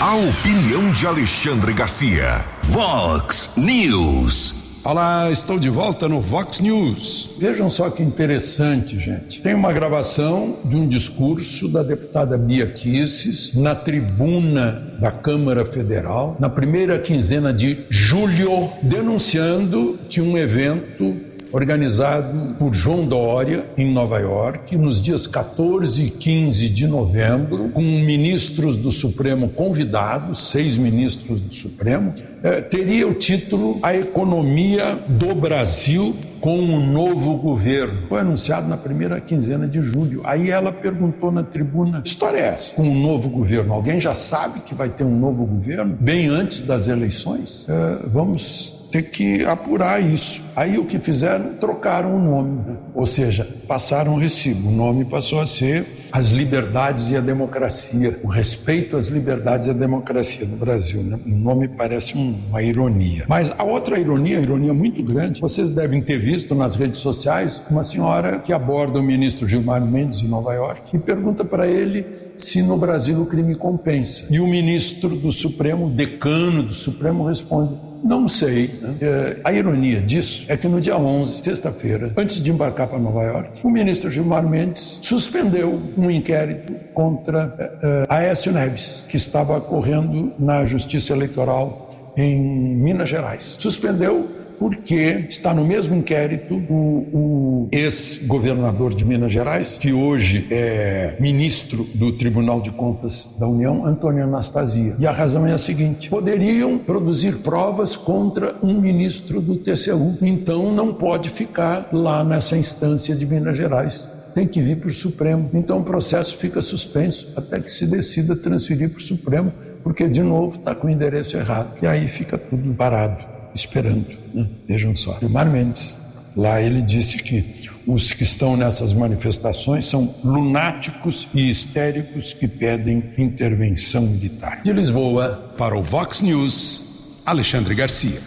A 0.00 0.16
opinião 0.16 0.90
de 0.90 1.06
Alexandre 1.06 1.72
Garcia. 1.72 2.44
Vox 2.64 3.50
News. 3.56 4.61
Olá, 4.84 5.30
estou 5.30 5.60
de 5.60 5.70
volta 5.70 6.08
no 6.08 6.20
Vox 6.20 6.58
News. 6.58 7.30
Vejam 7.38 7.70
só 7.70 7.88
que 7.88 8.02
interessante, 8.02 8.98
gente. 8.98 9.40
Tem 9.40 9.54
uma 9.54 9.72
gravação 9.72 10.56
de 10.64 10.74
um 10.74 10.88
discurso 10.88 11.68
da 11.68 11.84
deputada 11.84 12.36
Bia 12.36 12.66
Kisses 12.66 13.54
na 13.54 13.76
tribuna 13.76 14.96
da 15.00 15.12
Câmara 15.12 15.64
Federal, 15.64 16.36
na 16.40 16.48
primeira 16.48 16.98
quinzena 16.98 17.54
de 17.54 17.84
julho, 17.88 18.70
denunciando 18.82 19.96
que 20.10 20.20
um 20.20 20.36
evento 20.36 21.16
organizado 21.52 22.54
por 22.58 22.74
João 22.74 23.06
Dória, 23.06 23.66
em 23.76 23.92
Nova 23.92 24.18
York, 24.18 24.76
nos 24.76 25.00
dias 25.00 25.26
14 25.26 26.02
e 26.02 26.10
15 26.10 26.68
de 26.68 26.86
novembro, 26.86 27.68
com 27.70 27.82
ministros 27.82 28.76
do 28.76 28.90
Supremo 28.90 29.48
convidados, 29.48 30.50
seis 30.50 30.78
ministros 30.78 31.40
do 31.40 31.54
Supremo, 31.54 32.14
eh, 32.42 32.62
teria 32.62 33.06
o 33.06 33.14
título 33.14 33.78
A 33.82 33.94
Economia 33.94 34.98
do 35.06 35.34
Brasil 35.34 36.16
com 36.40 36.58
um 36.58 36.84
novo 36.90 37.36
governo. 37.36 38.00
Foi 38.08 38.20
anunciado 38.20 38.68
na 38.68 38.76
primeira 38.76 39.20
quinzena 39.20 39.68
de 39.68 39.80
julho. 39.80 40.22
Aí 40.24 40.50
ela 40.50 40.72
perguntou 40.72 41.30
na 41.30 41.44
tribuna: 41.44 42.02
história 42.04 42.38
é 42.38 42.48
essa? 42.48 42.74
Com 42.74 42.82
um 42.82 43.00
novo 43.00 43.28
governo? 43.28 43.72
Alguém 43.72 44.00
já 44.00 44.14
sabe 44.14 44.60
que 44.60 44.74
vai 44.74 44.88
ter 44.88 45.04
um 45.04 45.18
novo 45.18 45.46
governo 45.46 45.96
bem 46.00 46.26
antes 46.28 46.62
das 46.62 46.88
eleições? 46.88 47.64
Eh, 47.68 47.98
vamos 48.06 48.81
ter 48.92 49.04
que 49.04 49.44
apurar 49.46 50.00
isso. 50.00 50.42
Aí 50.54 50.78
o 50.78 50.84
que 50.84 50.98
fizeram? 50.98 51.54
Trocaram 51.54 52.14
o 52.14 52.20
nome, 52.20 52.62
né? 52.66 52.76
ou 52.94 53.06
seja, 53.06 53.48
passaram 53.66 54.14
o 54.14 54.18
recibo. 54.18 54.68
O 54.68 54.72
nome 54.72 55.06
passou 55.06 55.40
a 55.40 55.46
ser 55.46 55.86
as 56.12 56.28
liberdades 56.28 57.10
e 57.10 57.16
a 57.16 57.20
democracia, 57.22 58.18
o 58.22 58.28
respeito 58.28 58.98
às 58.98 59.06
liberdades 59.06 59.66
e 59.66 59.70
à 59.70 59.72
democracia 59.72 60.46
no 60.46 60.58
Brasil. 60.58 61.02
Né? 61.02 61.18
O 61.24 61.30
nome 61.30 61.68
parece 61.68 62.14
uma 62.14 62.62
ironia. 62.62 63.24
Mas 63.26 63.50
a 63.56 63.64
outra 63.64 63.98
ironia, 63.98 64.38
a 64.38 64.42
ironia 64.42 64.74
muito 64.74 65.02
grande, 65.02 65.40
vocês 65.40 65.70
devem 65.70 66.02
ter 66.02 66.18
visto 66.18 66.54
nas 66.54 66.74
redes 66.74 67.00
sociais 67.00 67.62
uma 67.70 67.82
senhora 67.82 68.38
que 68.40 68.52
aborda 68.52 68.98
o 68.98 69.02
ministro 69.02 69.48
Gilmar 69.48 69.80
Mendes 69.80 70.20
em 70.20 70.28
Nova 70.28 70.52
York 70.52 70.94
e 70.94 70.98
pergunta 70.98 71.42
para 71.46 71.66
ele 71.66 72.04
se 72.36 72.60
no 72.60 72.76
Brasil 72.76 73.22
o 73.22 73.26
crime 73.26 73.54
compensa. 73.54 74.26
E 74.30 74.38
o 74.38 74.46
ministro 74.46 75.08
do 75.16 75.32
Supremo, 75.32 75.88
decano 75.88 76.62
do 76.62 76.74
Supremo, 76.74 77.24
responde: 77.24 77.74
não 78.02 78.28
sei. 78.28 78.78
Né? 78.80 78.96
É, 79.00 79.40
a 79.44 79.52
ironia 79.52 80.00
disso 80.00 80.44
é 80.48 80.56
que 80.56 80.66
no 80.66 80.80
dia 80.80 80.96
11, 80.96 81.42
sexta-feira, 81.42 82.12
antes 82.16 82.42
de 82.42 82.50
embarcar 82.50 82.88
para 82.88 82.98
Nova 82.98 83.22
York, 83.22 83.60
o 83.64 83.70
ministro 83.70 84.10
Gilmar 84.10 84.46
Mendes 84.46 84.98
suspendeu 85.02 85.80
um 85.96 86.10
inquérito 86.10 86.72
contra 86.92 87.46
uh, 87.46 88.12
Aécio 88.12 88.52
Neves, 88.52 89.06
que 89.08 89.16
estava 89.16 89.60
correndo 89.60 90.32
na 90.38 90.64
Justiça 90.64 91.12
Eleitoral 91.12 92.12
em 92.16 92.42
Minas 92.42 93.08
Gerais. 93.08 93.56
Suspendeu 93.58 94.28
porque 94.58 95.26
está 95.28 95.54
no 95.54 95.64
mesmo 95.64 95.94
inquérito 95.94 96.54
o, 96.54 97.08
o 97.12 97.68
ex-governador 97.72 98.94
de 98.94 99.04
Minas 99.04 99.32
Gerais, 99.32 99.78
que 99.78 99.92
hoje 99.92 100.46
é 100.50 101.16
ministro 101.18 101.86
do 101.94 102.12
Tribunal 102.12 102.60
de 102.60 102.70
Contas 102.70 103.30
da 103.38 103.46
União, 103.46 103.86
Antônio 103.86 104.24
Anastasia. 104.24 104.94
E 104.98 105.06
a 105.06 105.12
razão 105.12 105.46
é 105.46 105.52
a 105.52 105.58
seguinte: 105.58 106.08
poderiam 106.08 106.78
produzir 106.78 107.38
provas 107.38 107.96
contra 107.96 108.54
um 108.62 108.80
ministro 108.80 109.40
do 109.40 109.56
TCU, 109.56 110.18
então 110.22 110.72
não 110.72 110.94
pode 110.94 111.30
ficar 111.30 111.88
lá 111.92 112.22
nessa 112.22 112.56
instância 112.56 113.14
de 113.14 113.26
Minas 113.26 113.56
Gerais 113.56 114.10
tem 114.34 114.48
que 114.48 114.62
vir 114.62 114.78
para 114.78 114.88
o 114.88 114.92
Supremo. 114.94 115.50
Então 115.52 115.80
o 115.80 115.84
processo 115.84 116.38
fica 116.38 116.62
suspenso 116.62 117.30
até 117.36 117.60
que 117.60 117.70
se 117.70 117.86
decida 117.86 118.34
transferir 118.34 118.88
para 118.88 118.98
o 118.98 119.02
Supremo, 119.02 119.52
porque 119.82 120.08
de 120.08 120.22
novo 120.22 120.56
está 120.56 120.74
com 120.74 120.86
o 120.86 120.90
endereço 120.90 121.36
errado. 121.36 121.76
E 121.82 121.86
aí 121.86 122.08
fica 122.08 122.38
tudo 122.38 122.72
parado 122.72 123.31
esperando. 123.54 124.06
Né? 124.34 124.46
Vejam 124.66 124.94
só. 124.96 125.18
Gilmar 125.18 125.50
Mendes, 125.50 125.96
lá 126.36 126.60
ele 126.60 126.82
disse 126.82 127.18
que 127.18 127.62
os 127.86 128.12
que 128.12 128.22
estão 128.22 128.56
nessas 128.56 128.94
manifestações 128.94 129.86
são 129.86 130.14
lunáticos 130.22 131.28
e 131.34 131.50
histéricos 131.50 132.32
que 132.32 132.46
pedem 132.46 133.12
intervenção 133.18 134.02
militar. 134.02 134.62
De 134.62 134.72
Lisboa, 134.72 135.54
para 135.56 135.76
o 135.76 135.82
Vox 135.82 136.20
News, 136.20 137.20
Alexandre 137.26 137.74
Garcia. 137.74 138.20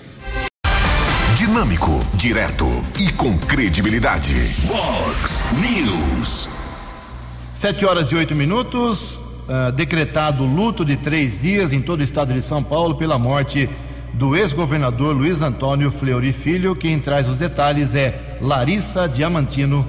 Dinâmico, 1.37 1.91
direto 2.15 2.65
e 2.99 3.11
com 3.13 3.37
credibilidade. 3.37 4.33
Vox 4.65 5.43
News. 5.61 6.49
Sete 7.53 7.85
horas 7.85 8.09
e 8.11 8.15
oito 8.15 8.35
minutos. 8.35 9.19
Uh, 9.45 9.71
decretado 9.73 10.43
luto 10.43 10.83
de 10.83 10.97
três 10.97 11.41
dias 11.41 11.71
em 11.71 11.79
todo 11.79 11.99
o 11.99 12.03
estado 12.03 12.33
de 12.33 12.41
São 12.41 12.63
Paulo 12.63 12.95
pela 12.95 13.19
morte 13.19 13.69
do 14.17 14.33
ex-governador 14.33 15.13
Luiz 15.13 15.41
Antônio 15.41 15.91
Fleury 15.91 16.31
Filho. 16.31 16.75
Quem 16.75 16.99
traz 16.99 17.27
os 17.27 17.37
detalhes 17.37 17.93
é 17.93 18.37
Larissa 18.41 19.09
Diamantino. 19.09 19.85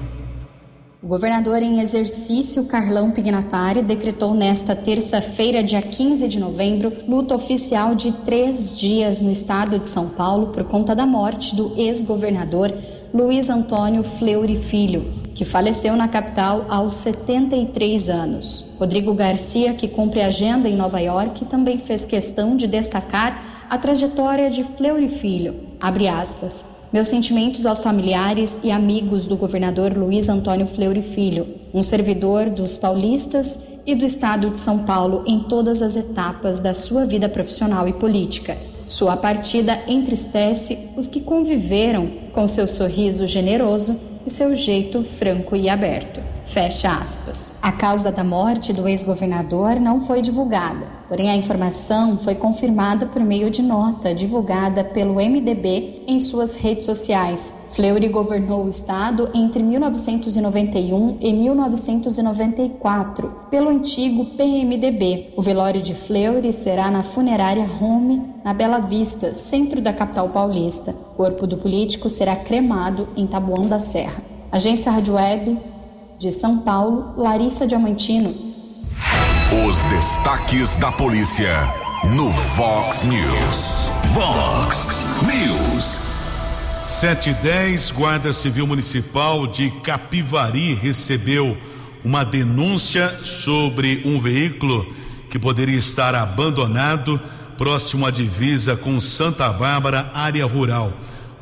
O 1.01 1.07
governador 1.07 1.63
em 1.63 1.81
exercício, 1.81 2.67
Carlão 2.67 3.13
Pignatari, 3.13 3.83
decretou 3.83 4.35
nesta 4.35 4.75
terça-feira, 4.75 5.63
dia 5.63 5.81
15 5.81 6.27
de 6.27 6.41
novembro, 6.41 6.93
luta 7.07 7.37
oficial 7.37 7.95
de 7.95 8.11
três 8.11 8.77
dias 8.77 9.21
no 9.21 9.31
estado 9.31 9.79
de 9.79 9.89
São 9.89 10.09
Paulo 10.09 10.49
por 10.49 10.65
conta 10.65 10.97
da 10.97 11.07
morte 11.07 11.55
do 11.55 11.73
ex-governador 11.77 12.73
Luiz 13.15 13.49
Antônio 13.49 14.03
Fleury 14.03 14.57
Filho, 14.57 15.05
que 15.33 15.45
faleceu 15.45 15.95
na 15.95 16.09
capital 16.09 16.67
aos 16.69 16.95
73 16.95 18.09
anos. 18.09 18.65
Rodrigo 18.77 19.15
Garcia, 19.15 19.75
que 19.75 19.87
cumpre 19.87 20.21
agenda 20.21 20.69
em 20.69 20.75
Nova 20.75 20.99
York, 20.99 21.45
também 21.45 21.79
fez 21.79 22.05
questão 22.05 22.57
de 22.57 22.67
destacar 22.67 23.56
a 23.69 23.79
trajetória 23.79 24.51
de 24.51 24.63
Fleury 24.63 25.09
Filho. 25.09 25.55
Abre 25.81 26.09
aspas. 26.09 26.77
Meus 26.93 27.09
sentimentos 27.09 27.67
aos 27.67 27.81
familiares 27.81 28.61
e 28.63 28.71
amigos 28.71 29.27
do 29.27 29.37
governador 29.37 29.97
Luiz 29.97 30.29
Antônio 30.29 30.67
Fleury 30.67 31.03
Filho, 31.03 31.47
um 31.75 31.83
servidor 31.83 32.49
dos 32.49 32.77
paulistas 32.77 33.61
e 33.85 33.95
do 33.95 34.05
estado 34.05 34.51
de 34.51 34.61
São 34.61 34.85
Paulo 34.85 35.25
em 35.27 35.41
todas 35.41 35.83
as 35.83 35.97
etapas 35.97 36.61
da 36.61 36.73
sua 36.73 37.05
vida 37.05 37.29
profissional 37.29 37.89
e 37.89 37.93
política. 37.93 38.57
Sua 38.87 39.17
partida 39.17 39.79
entristece 39.89 40.91
os 40.97 41.09
que 41.09 41.21
conviveram 41.21 42.09
com 42.33 42.47
seu 42.47 42.69
sorriso 42.69 43.27
generoso 43.27 43.99
e 44.25 44.31
seu 44.31 44.55
jeito 44.55 45.03
franco 45.03 45.57
e 45.57 45.69
aberto. 45.69 46.36
Fecha 46.47 46.89
aspas. 46.97 47.57
A 47.61 47.73
causa 47.73 48.13
da 48.13 48.23
morte 48.23 48.73
do 48.73 48.89
ex-governador 48.89 49.81
não 49.81 50.01
foi 50.01 50.23
divulgada, 50.23 50.87
porém 51.09 51.29
a 51.29 51.35
informação 51.37 52.17
foi 52.17 52.37
confirmada 52.37 53.05
por 53.05 53.21
meio 53.21 53.51
de 53.51 53.63
nota 53.63 54.15
divulgada 54.15 54.85
pelo 54.85 55.15
MDB 55.15 56.05
em 56.07 56.21
suas 56.21 56.55
redes 56.55 56.85
sociais. 56.87 57.67
Fleury 57.73 58.09
governou 58.09 58.65
o 58.65 58.69
estado 58.69 59.29
entre 59.35 59.61
1991 59.63 61.19
e 61.21 61.33
1994 61.33 63.29
pelo 63.51 63.69
antigo 63.69 64.25
PMDB. 64.25 65.35
O 65.37 65.43
velório 65.43 65.83
de 65.83 65.95
Fleury 65.95 66.53
será 66.53 66.91
na 66.91 67.03
funerária 67.03 67.67
Home, 67.81 68.23
na 68.45 68.55
Bela 68.55 68.79
Vista, 68.79 69.35
centro 69.35 69.83
da 69.83 69.93
capital 69.93 70.29
paulista. 70.29 70.93
O 70.93 71.17
corpo 71.17 71.45
do 71.47 71.57
político 71.59 72.09
será 72.09 72.37
cremado 72.37 73.09
em 73.17 73.27
Taboão 73.27 73.67
da 73.67 73.81
Serra. 73.81 74.23
Agência 74.53 74.93
Rádio 74.93 75.15
Web 75.15 75.76
de 76.19 76.33
São 76.33 76.59
Paulo, 76.59 77.15
Larissa 77.17 77.67
Diamantino. 77.67 78.35
Os 79.67 79.77
destaques 79.85 80.77
da 80.77 80.91
polícia 80.91 81.55
no 82.15 82.31
Vox 82.31 83.05
News. 83.05 83.91
Vox 84.13 84.89
News. 85.23 86.01
710, 86.83 87.91
Guarda 87.91 88.33
Civil 88.33 88.67
Municipal 88.67 89.47
de 89.47 89.71
Capivari 89.83 90.75
recebeu 90.75 91.57
uma 92.03 92.25
denúncia 92.25 93.09
sobre 93.25 94.03
um 94.05 94.21
veículo 94.21 94.87
que 95.29 95.39
poderia 95.39 95.79
estar 95.79 96.15
abandonado 96.15 97.21
próximo 97.59 98.07
à 98.07 98.11
divisa 98.11 98.77
com 98.77 99.01
Santa 99.01 99.49
Bárbara, 99.51 100.11
área 100.15 100.47
rural. 100.47 100.93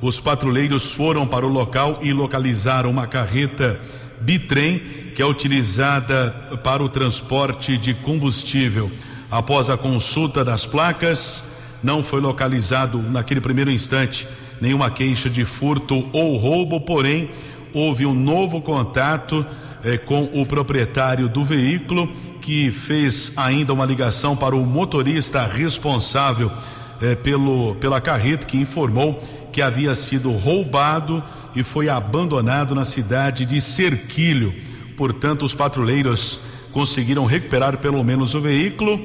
Os 0.00 0.18
patrulheiros 0.18 0.92
foram 0.92 1.26
para 1.26 1.46
o 1.46 1.48
local 1.48 1.98
e 2.02 2.12
localizaram 2.12 2.90
uma 2.90 3.06
carreta 3.06 3.80
bitrem, 4.24 4.78
que 5.14 5.20
é 5.20 5.26
utilizada 5.26 6.30
para 6.64 6.82
o 6.82 6.88
transporte 6.88 7.76
de 7.76 7.92
combustível. 7.92 8.90
Após 9.30 9.68
a 9.68 9.76
consulta 9.76 10.44
das 10.44 10.64
placas, 10.64 11.44
não 11.82 12.02
foi 12.02 12.20
localizado 12.20 12.98
naquele 12.98 13.40
primeiro 13.40 13.70
instante 13.70 14.26
nenhuma 14.60 14.90
queixa 14.90 15.28
de 15.28 15.44
furto 15.44 16.08
ou 16.12 16.36
roubo, 16.36 16.80
porém 16.80 17.30
houve 17.74 18.06
um 18.06 18.14
novo 18.14 18.62
contato 18.62 19.44
eh, 19.84 19.98
com 19.98 20.30
o 20.32 20.46
proprietário 20.46 21.28
do 21.28 21.44
veículo 21.44 22.10
que 22.40 22.70
fez 22.70 23.32
ainda 23.36 23.72
uma 23.72 23.84
ligação 23.84 24.34
para 24.34 24.56
o 24.56 24.64
motorista 24.64 25.44
responsável 25.46 26.50
eh, 27.02 27.14
pelo 27.16 27.74
pela 27.76 28.00
carreta 28.00 28.46
que 28.46 28.56
informou 28.56 29.22
que 29.52 29.60
havia 29.60 29.94
sido 29.94 30.30
roubado 30.32 31.22
e 31.54 31.62
foi 31.62 31.88
abandonado 31.88 32.74
na 32.74 32.84
cidade 32.84 33.44
de 33.44 33.60
Cerquilho. 33.60 34.52
Portanto, 34.96 35.44
os 35.44 35.54
patrulheiros 35.54 36.40
conseguiram 36.72 37.24
recuperar 37.24 37.78
pelo 37.78 38.02
menos 38.02 38.34
o 38.34 38.40
veículo, 38.40 39.00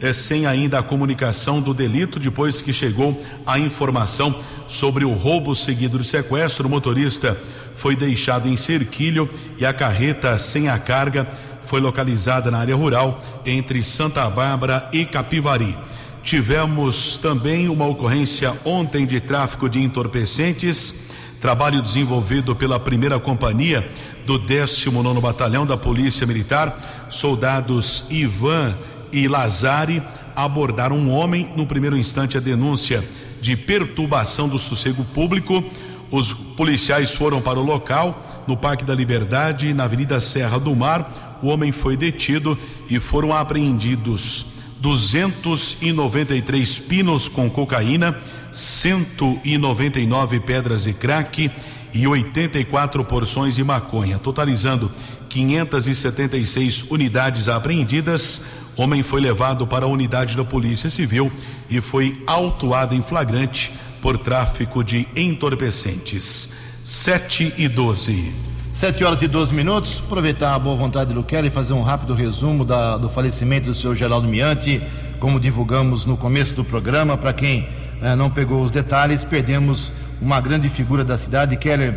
é, 0.00 0.12
sem 0.12 0.46
ainda 0.46 0.78
a 0.78 0.82
comunicação 0.82 1.60
do 1.60 1.72
delito, 1.72 2.18
depois 2.18 2.60
que 2.60 2.72
chegou 2.72 3.20
a 3.46 3.58
informação 3.58 4.34
sobre 4.68 5.04
o 5.04 5.12
roubo 5.12 5.54
seguido 5.54 5.98
de 5.98 6.06
sequestro. 6.06 6.66
O 6.66 6.70
motorista 6.70 7.38
foi 7.76 7.96
deixado 7.96 8.48
em 8.48 8.56
Cerquilho 8.56 9.28
e 9.58 9.64
a 9.64 9.72
carreta 9.72 10.38
sem 10.38 10.68
a 10.68 10.78
carga 10.78 11.26
foi 11.62 11.80
localizada 11.80 12.50
na 12.50 12.58
área 12.58 12.76
rural 12.76 13.22
entre 13.46 13.82
Santa 13.82 14.28
Bárbara 14.28 14.88
e 14.92 15.04
Capivari. 15.04 15.76
Tivemos 16.22 17.18
também 17.18 17.68
uma 17.68 17.86
ocorrência 17.86 18.54
ontem 18.64 19.06
de 19.06 19.20
tráfico 19.20 19.68
de 19.68 19.82
entorpecentes 19.82 21.03
trabalho 21.44 21.82
desenvolvido 21.82 22.56
pela 22.56 22.80
primeira 22.80 23.20
companhia 23.20 23.86
do 24.24 24.38
19 24.38 25.20
Batalhão 25.20 25.66
da 25.66 25.76
Polícia 25.76 26.26
Militar, 26.26 27.06
soldados 27.10 28.06
Ivan 28.08 28.74
e 29.12 29.28
Lazari 29.28 30.02
abordaram 30.34 30.96
um 30.96 31.10
homem, 31.10 31.52
no 31.54 31.66
primeiro 31.66 31.98
instante 31.98 32.38
a 32.38 32.40
denúncia 32.40 33.06
de 33.42 33.58
perturbação 33.58 34.48
do 34.48 34.58
sossego 34.58 35.04
público. 35.04 35.62
Os 36.10 36.32
policiais 36.32 37.12
foram 37.12 37.42
para 37.42 37.58
o 37.58 37.62
local, 37.62 38.42
no 38.48 38.56
Parque 38.56 38.82
da 38.82 38.94
Liberdade, 38.94 39.74
na 39.74 39.84
Avenida 39.84 40.22
Serra 40.22 40.58
do 40.58 40.74
Mar. 40.74 41.38
O 41.42 41.48
homem 41.48 41.72
foi 41.72 41.94
detido 41.94 42.58
e 42.88 42.98
foram 42.98 43.34
apreendidos 43.34 44.46
293 44.80 46.78
pinos 46.78 47.28
com 47.28 47.50
cocaína, 47.50 48.18
199 48.54 50.40
pedras 50.40 50.84
de 50.84 50.92
crack 50.92 51.50
e 51.92 52.06
84 52.06 53.04
porções 53.04 53.54
de 53.54 53.64
maconha, 53.64 54.18
totalizando 54.18 54.90
576 55.28 56.90
unidades 56.90 57.48
apreendidas. 57.48 58.40
Homem 58.76 59.02
foi 59.02 59.20
levado 59.20 59.66
para 59.66 59.84
a 59.84 59.88
unidade 59.88 60.36
da 60.36 60.44
Polícia 60.44 60.90
Civil 60.90 61.30
e 61.70 61.80
foi 61.80 62.22
autuado 62.26 62.94
em 62.94 63.02
flagrante 63.02 63.72
por 64.00 64.18
tráfico 64.18 64.82
de 64.82 65.08
entorpecentes. 65.16 66.52
7 66.82 67.54
e 67.56 67.68
12. 67.68 68.32
7 68.72 69.04
horas 69.04 69.22
e 69.22 69.28
12 69.28 69.54
minutos. 69.54 70.02
Aproveitar 70.04 70.54
a 70.54 70.58
boa 70.58 70.76
vontade 70.76 71.14
do 71.14 71.22
Kelly 71.22 71.48
e 71.48 71.50
fazer 71.50 71.72
um 71.72 71.82
rápido 71.82 72.12
resumo 72.12 72.64
da, 72.64 72.98
do 72.98 73.08
falecimento 73.08 73.66
do 73.66 73.74
senhor 73.74 73.94
Geraldo 73.94 74.26
Miante, 74.26 74.82
como 75.20 75.38
divulgamos 75.38 76.04
no 76.04 76.16
começo 76.16 76.54
do 76.54 76.64
programa. 76.64 77.16
Para 77.16 77.32
quem 77.32 77.68
não 78.16 78.30
pegou 78.30 78.62
os 78.62 78.70
detalhes, 78.70 79.24
perdemos 79.24 79.92
uma 80.20 80.40
grande 80.40 80.68
figura 80.68 81.04
da 81.04 81.18
cidade. 81.18 81.56
Kelly, 81.56 81.94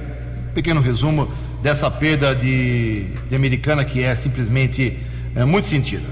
pequeno 0.53 0.81
resumo 0.81 1.31
dessa 1.61 1.89
perda 1.89 2.35
de, 2.35 3.05
de 3.29 3.35
americana 3.35 3.83
que 3.83 4.03
é 4.03 4.15
simplesmente 4.15 4.97
eh, 5.35 5.45
muito 5.45 5.67
sentida. 5.67 6.07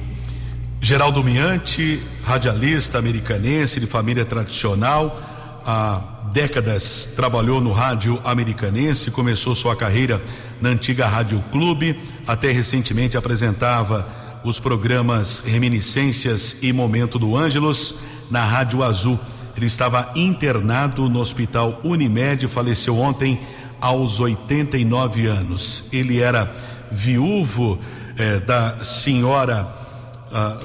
Geraldo 0.81 1.23
Miante, 1.23 2.01
radialista 2.23 2.99
americanense 2.99 3.79
de 3.79 3.87
família 3.87 4.25
tradicional, 4.25 5.19
há 5.65 6.01
décadas 6.31 7.09
trabalhou 7.15 7.59
no 7.61 7.71
rádio 7.71 8.19
americanense, 8.23 9.09
começou 9.09 9.55
sua 9.55 9.75
carreira 9.75 10.21
na 10.61 10.69
antiga 10.69 11.07
Rádio 11.07 11.43
Clube, 11.51 11.99
até 12.27 12.51
recentemente 12.51 13.17
apresentava 13.17 14.07
os 14.43 14.59
programas 14.59 15.39
Reminiscências 15.39 16.57
e 16.61 16.71
Momento 16.71 17.17
do 17.17 17.35
Ângelos 17.35 17.95
na 18.29 18.43
Rádio 18.43 18.83
Azul. 18.83 19.19
Ele 19.55 19.65
estava 19.65 20.11
internado 20.15 21.09
no 21.09 21.19
Hospital 21.19 21.79
Unimed, 21.83 22.47
faleceu 22.47 22.97
ontem 22.97 23.39
aos 23.79 24.19
89 24.19 25.27
anos. 25.27 25.85
Ele 25.91 26.19
era 26.19 26.51
viúvo 26.91 27.79
eh, 28.17 28.39
da 28.39 28.83
senhora 28.83 29.85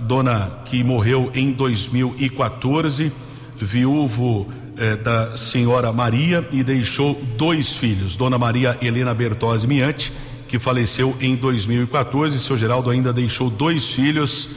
dona 0.03 0.51
que 0.65 0.83
morreu 0.83 1.31
em 1.35 1.53
2014, 1.53 3.13
viúvo 3.57 4.49
eh, 4.77 4.97
da 4.97 5.37
senhora 5.37 5.93
Maria 5.93 6.47
e 6.51 6.63
deixou 6.63 7.21
dois 7.37 7.77
filhos, 7.77 8.17
Dona 8.17 8.39
Maria 8.39 8.77
Helena 8.81 9.15
Bertozzi 9.15 9.67
Miante, 9.67 10.13
que 10.49 10.59
faleceu 10.59 11.17
em 11.21 11.37
2014. 11.37 12.41
Seu 12.41 12.57
Geraldo 12.57 12.91
ainda 12.91 13.13
deixou 13.13 13.51
dois 13.51 13.87
filhos, 13.87 14.49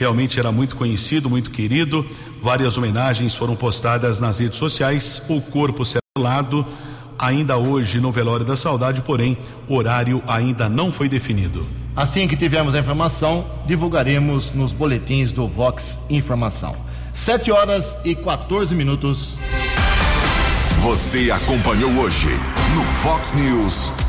realmente 0.00 0.40
era 0.40 0.50
muito 0.50 0.76
conhecido, 0.76 1.28
muito 1.28 1.50
querido. 1.50 2.04
Várias 2.42 2.78
homenagens 2.78 3.34
foram 3.34 3.54
postadas 3.54 4.18
nas 4.18 4.38
redes 4.38 4.58
sociais. 4.58 5.22
O 5.28 5.42
corpo 5.42 5.84
selado 5.84 6.66
ainda 7.18 7.58
hoje 7.58 8.00
no 8.00 8.10
velório 8.10 8.46
da 8.46 8.56
saudade, 8.56 9.02
porém, 9.02 9.36
horário 9.68 10.22
ainda 10.26 10.70
não 10.70 10.90
foi 10.90 11.06
definido. 11.06 11.66
Assim 11.94 12.26
que 12.26 12.34
tivermos 12.34 12.74
a 12.74 12.78
informação, 12.78 13.44
divulgaremos 13.66 14.52
nos 14.52 14.72
boletins 14.72 15.32
do 15.32 15.46
Vox 15.46 16.00
Informação. 16.08 16.74
7 17.12 17.52
horas 17.52 17.98
e 18.02 18.14
14 18.14 18.74
minutos. 18.74 19.36
Você 20.80 21.30
acompanhou 21.30 21.90
hoje 21.98 22.30
no 22.74 22.82
Fox 22.84 23.34
News. 23.34 23.99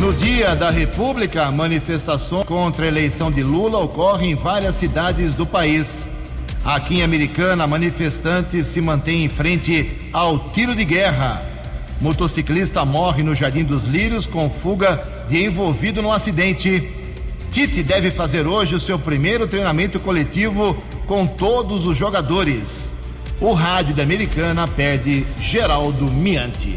No 0.00 0.14
Dia 0.14 0.56
da 0.56 0.70
República, 0.70 1.50
manifestações 1.50 2.46
contra 2.46 2.86
a 2.86 2.88
eleição 2.88 3.30
de 3.30 3.42
Lula 3.42 3.78
ocorrem 3.78 4.30
em 4.30 4.34
várias 4.34 4.74
cidades 4.76 5.36
do 5.36 5.44
país. 5.44 6.08
Aqui 6.64 7.00
em 7.00 7.02
Americana, 7.02 7.66
manifestantes 7.66 8.66
se 8.66 8.80
mantêm 8.80 9.26
em 9.26 9.28
frente 9.28 10.08
ao 10.10 10.38
tiro 10.38 10.74
de 10.74 10.86
guerra. 10.86 11.42
Motociclista 12.00 12.82
morre 12.82 13.22
no 13.22 13.34
Jardim 13.34 13.62
dos 13.62 13.84
Lírios 13.84 14.24
com 14.24 14.48
fuga 14.48 15.04
de 15.28 15.44
envolvido 15.44 16.00
no 16.00 16.10
acidente. 16.10 16.90
Tite 17.50 17.82
deve 17.82 18.10
fazer 18.10 18.46
hoje 18.46 18.74
o 18.74 18.80
seu 18.80 18.98
primeiro 18.98 19.46
treinamento 19.46 20.00
coletivo 20.00 20.82
com 21.06 21.26
todos 21.26 21.84
os 21.84 21.94
jogadores 21.94 22.90
o 23.40 23.54
rádio 23.54 23.94
da 23.94 24.02
Americana 24.02 24.68
perde 24.68 25.26
Geraldo 25.40 26.04
Miante. 26.04 26.76